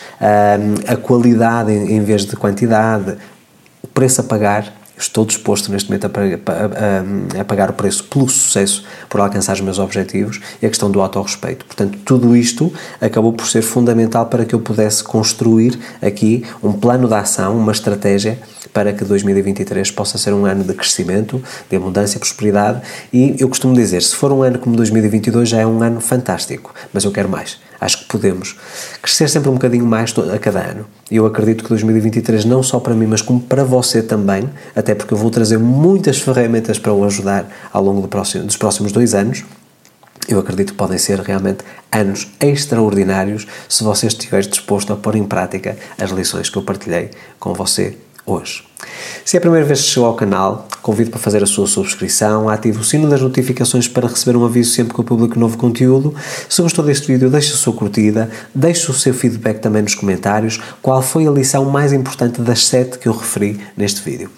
a 0.88 0.96
qualidade 0.96 1.72
em 1.72 2.04
vez 2.04 2.26
de 2.26 2.36
quantidade, 2.36 3.18
preço 3.96 4.20
a 4.20 4.24
pagar, 4.26 4.74
estou 4.98 5.26
disposto 5.26 5.72
neste 5.72 5.90
momento 5.90 6.06
a, 6.06 6.10
a, 6.10 7.40
a, 7.40 7.42
a, 7.42 7.46
pagar 7.46 7.70
o 7.70 7.74
preço 7.74 8.04
pelo 8.04 8.28
sucesso, 8.30 8.84
por 9.10 9.22
alcançar 9.22 9.54
os 9.54 9.62
meus 9.62 9.80
objetivos 9.80 10.42
e 10.62 10.66
a 10.66 10.70
questão 10.70 10.92
do 10.92 11.02
autorrespeito. 11.02 11.66
Portanto, 11.66 11.98
tudo 12.04 12.36
isto 12.36 12.72
acabou 13.00 13.32
por 13.32 13.48
ser 13.48 13.62
fundamental 13.62 14.26
para 14.26 14.44
que 14.46 14.54
eu 14.54 14.60
pudesse 14.60 15.02
construir 15.02 15.80
aqui 16.02 16.46
um 16.62 16.74
plano 16.74 17.08
de 17.08 17.14
ação, 17.14 17.58
uma 17.58 17.72
estratégia 17.72 18.38
para 18.74 18.92
que 18.92 19.06
2023 19.06 19.90
possa 19.92 20.18
ser 20.18 20.34
um 20.34 20.46
ano 20.46 20.64
de 20.64 20.74
crescimento, 20.74 21.42
de 21.70 21.78
abundância 21.78 22.18
e 22.18 22.20
prosperidade. 22.20 22.82
E 23.14 23.36
eu 23.40 23.48
costumo 23.48 23.74
dizer, 23.74 24.02
se 24.02 24.14
for 24.14 24.32
um 24.34 24.44
ano 24.44 24.60
como 24.60 24.76
2022 24.76 25.48
já 25.48 25.62
é 25.62 25.66
um 25.66 25.82
ano 25.82 26.02
fantástico, 26.02 26.76
mas 26.92 27.06
eu 27.06 27.12
quero 27.12 27.30
mais. 27.30 27.58
Acho 27.86 28.00
que 28.00 28.06
podemos. 28.06 28.56
Crescer 29.00 29.30
sempre 29.30 29.48
um 29.48 29.54
bocadinho 29.54 29.86
mais 29.86 30.12
a 30.18 30.40
cada 30.40 30.60
ano. 30.60 30.88
E 31.12 31.18
eu 31.18 31.26
acredito 31.28 31.64
que 31.64 31.70
2023, 31.70 32.44
não 32.44 32.64
só 32.64 32.80
para 32.80 32.96
mim, 32.96 33.06
mas 33.06 33.22
como 33.22 33.40
para 33.40 33.64
você 33.64 34.02
também, 34.02 34.50
até 34.76 34.96
porque 34.96 35.14
eu 35.14 35.18
vou 35.18 35.30
trazer 35.30 35.60
muitas 35.60 36.18
ferramentas 36.18 36.80
para 36.80 36.92
o 36.92 37.06
ajudar 37.06 37.48
ao 37.72 37.84
longo 37.84 38.02
do 38.02 38.08
próximo, 38.08 38.44
dos 38.44 38.58
próximos 38.58 38.92
dois 38.92 39.14
anos, 39.14 39.44
eu 40.28 40.40
acredito 40.40 40.72
que 40.72 40.78
podem 40.78 40.98
ser 40.98 41.20
realmente 41.20 41.64
anos 41.92 42.28
extraordinários 42.40 43.46
se 43.70 43.84
você 43.84 44.08
estiver 44.08 44.42
disposto 44.42 44.92
a 44.92 44.96
pôr 44.96 45.16
em 45.16 45.24
prática 45.24 45.78
as 46.02 46.10
lições 46.10 46.50
que 46.50 46.58
eu 46.58 46.64
partilhei 46.64 47.12
com 47.38 47.54
você 47.54 47.96
hoje. 48.26 48.64
Se 49.24 49.36
é 49.36 49.40
a 49.40 49.42
primeira 49.42 49.66
vez 49.66 49.82
que 49.82 49.88
chegou 49.88 50.08
ao 50.08 50.16
canal, 50.16 50.68
convido 50.82 51.10
para 51.10 51.20
fazer 51.20 51.42
a 51.42 51.46
sua 51.46 51.68
subscrição, 51.68 52.48
ative 52.48 52.80
o 52.80 52.84
sino 52.84 53.10
das 53.10 53.22
notificações 53.22 53.88
para 53.88 54.08
receber 54.08 54.38
um 54.38 54.46
aviso 54.46 54.72
sempre 54.72 54.94
que 54.94 55.00
eu 55.00 55.04
publico 55.04 55.40
novo 55.40 55.58
conteúdo. 55.58 56.14
Se 56.48 56.62
gostou 56.62 56.86
deste 56.86 57.08
vídeo, 57.08 57.30
deixe 57.30 57.54
a 57.54 57.58
sua 57.58 57.74
curtida, 57.74 58.30
deixe 58.54 58.90
o 58.90 58.94
seu 58.94 59.14
feedback 59.14 59.60
também 59.60 59.82
nos 59.82 59.96
comentários. 59.96 60.60
Qual 60.82 61.02
foi 61.02 61.28
a 61.28 61.32
lição 61.32 61.66
mais 61.66 61.92
importante 61.94 62.42
das 62.42 62.66
sete 62.68 63.00
que 63.00 63.08
eu 63.08 63.14
referi 63.14 63.60
neste 63.76 64.02
vídeo? 64.02 64.30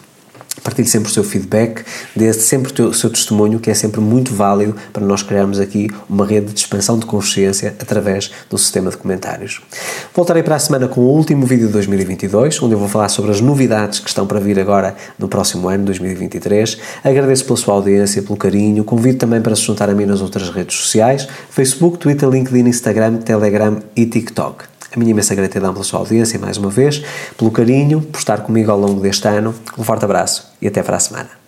Partilhe 0.67 0.89
sempre 0.89 1.09
o 1.09 1.13
seu 1.13 1.23
feedback, 1.23 1.81
dê 2.13 2.33
sempre 2.33 2.81
o 2.81 2.93
seu 2.93 3.09
testemunho, 3.09 3.57
que 3.57 3.71
é 3.71 3.73
sempre 3.73 4.01
muito 4.01 4.33
válido 4.33 4.75
para 4.91 5.05
nós 5.05 5.23
criarmos 5.23 5.61
aqui 5.61 5.89
uma 6.09 6.25
rede 6.25 6.51
de 6.51 6.59
expansão 6.59 6.99
de 6.99 7.05
consciência 7.05 7.73
através 7.79 8.31
do 8.49 8.57
sistema 8.57 8.89
de 8.89 8.97
comentários. 8.97 9.61
Voltarei 10.13 10.43
para 10.43 10.57
a 10.57 10.59
semana 10.59 10.89
com 10.89 10.99
o 10.99 11.05
último 11.05 11.45
vídeo 11.45 11.67
de 11.67 11.71
2022, 11.71 12.61
onde 12.61 12.73
eu 12.73 12.79
vou 12.79 12.89
falar 12.89 13.07
sobre 13.07 13.31
as 13.31 13.39
novidades 13.39 13.99
que 13.99 14.09
estão 14.09 14.27
para 14.27 14.41
vir 14.41 14.59
agora 14.59 14.93
no 15.17 15.29
próximo 15.29 15.69
ano, 15.69 15.85
2023. 15.85 16.77
Agradeço 17.01 17.45
pela 17.45 17.55
sua 17.55 17.73
audiência, 17.75 18.21
pelo 18.21 18.35
carinho, 18.35 18.83
convido 18.83 19.19
também 19.19 19.41
para 19.41 19.55
se 19.55 19.61
juntar 19.61 19.89
a 19.89 19.95
mim 19.95 20.05
nas 20.05 20.19
outras 20.19 20.49
redes 20.49 20.75
sociais, 20.75 21.29
Facebook, 21.49 21.97
Twitter, 21.97 22.27
LinkedIn, 22.27 22.67
Instagram, 22.67 23.19
Telegram 23.19 23.79
e 23.95 24.05
TikTok. 24.05 24.76
Minha 24.97 25.11
imensa 25.11 25.35
gratidão 25.35 25.73
pela 25.73 25.83
sua 25.83 25.99
audiência, 25.99 26.39
mais 26.39 26.57
uma 26.57 26.71
vez, 26.71 27.03
pelo 27.37 27.51
carinho, 27.51 28.01
por 28.01 28.17
estar 28.17 28.41
comigo 28.41 28.71
ao 28.71 28.79
longo 28.79 28.99
deste 28.99 29.27
ano. 29.27 29.53
Um 29.77 29.83
forte 29.83 30.03
abraço 30.03 30.51
e 30.59 30.67
até 30.67 30.81
para 30.81 30.97
a 30.97 30.99
semana. 30.99 31.46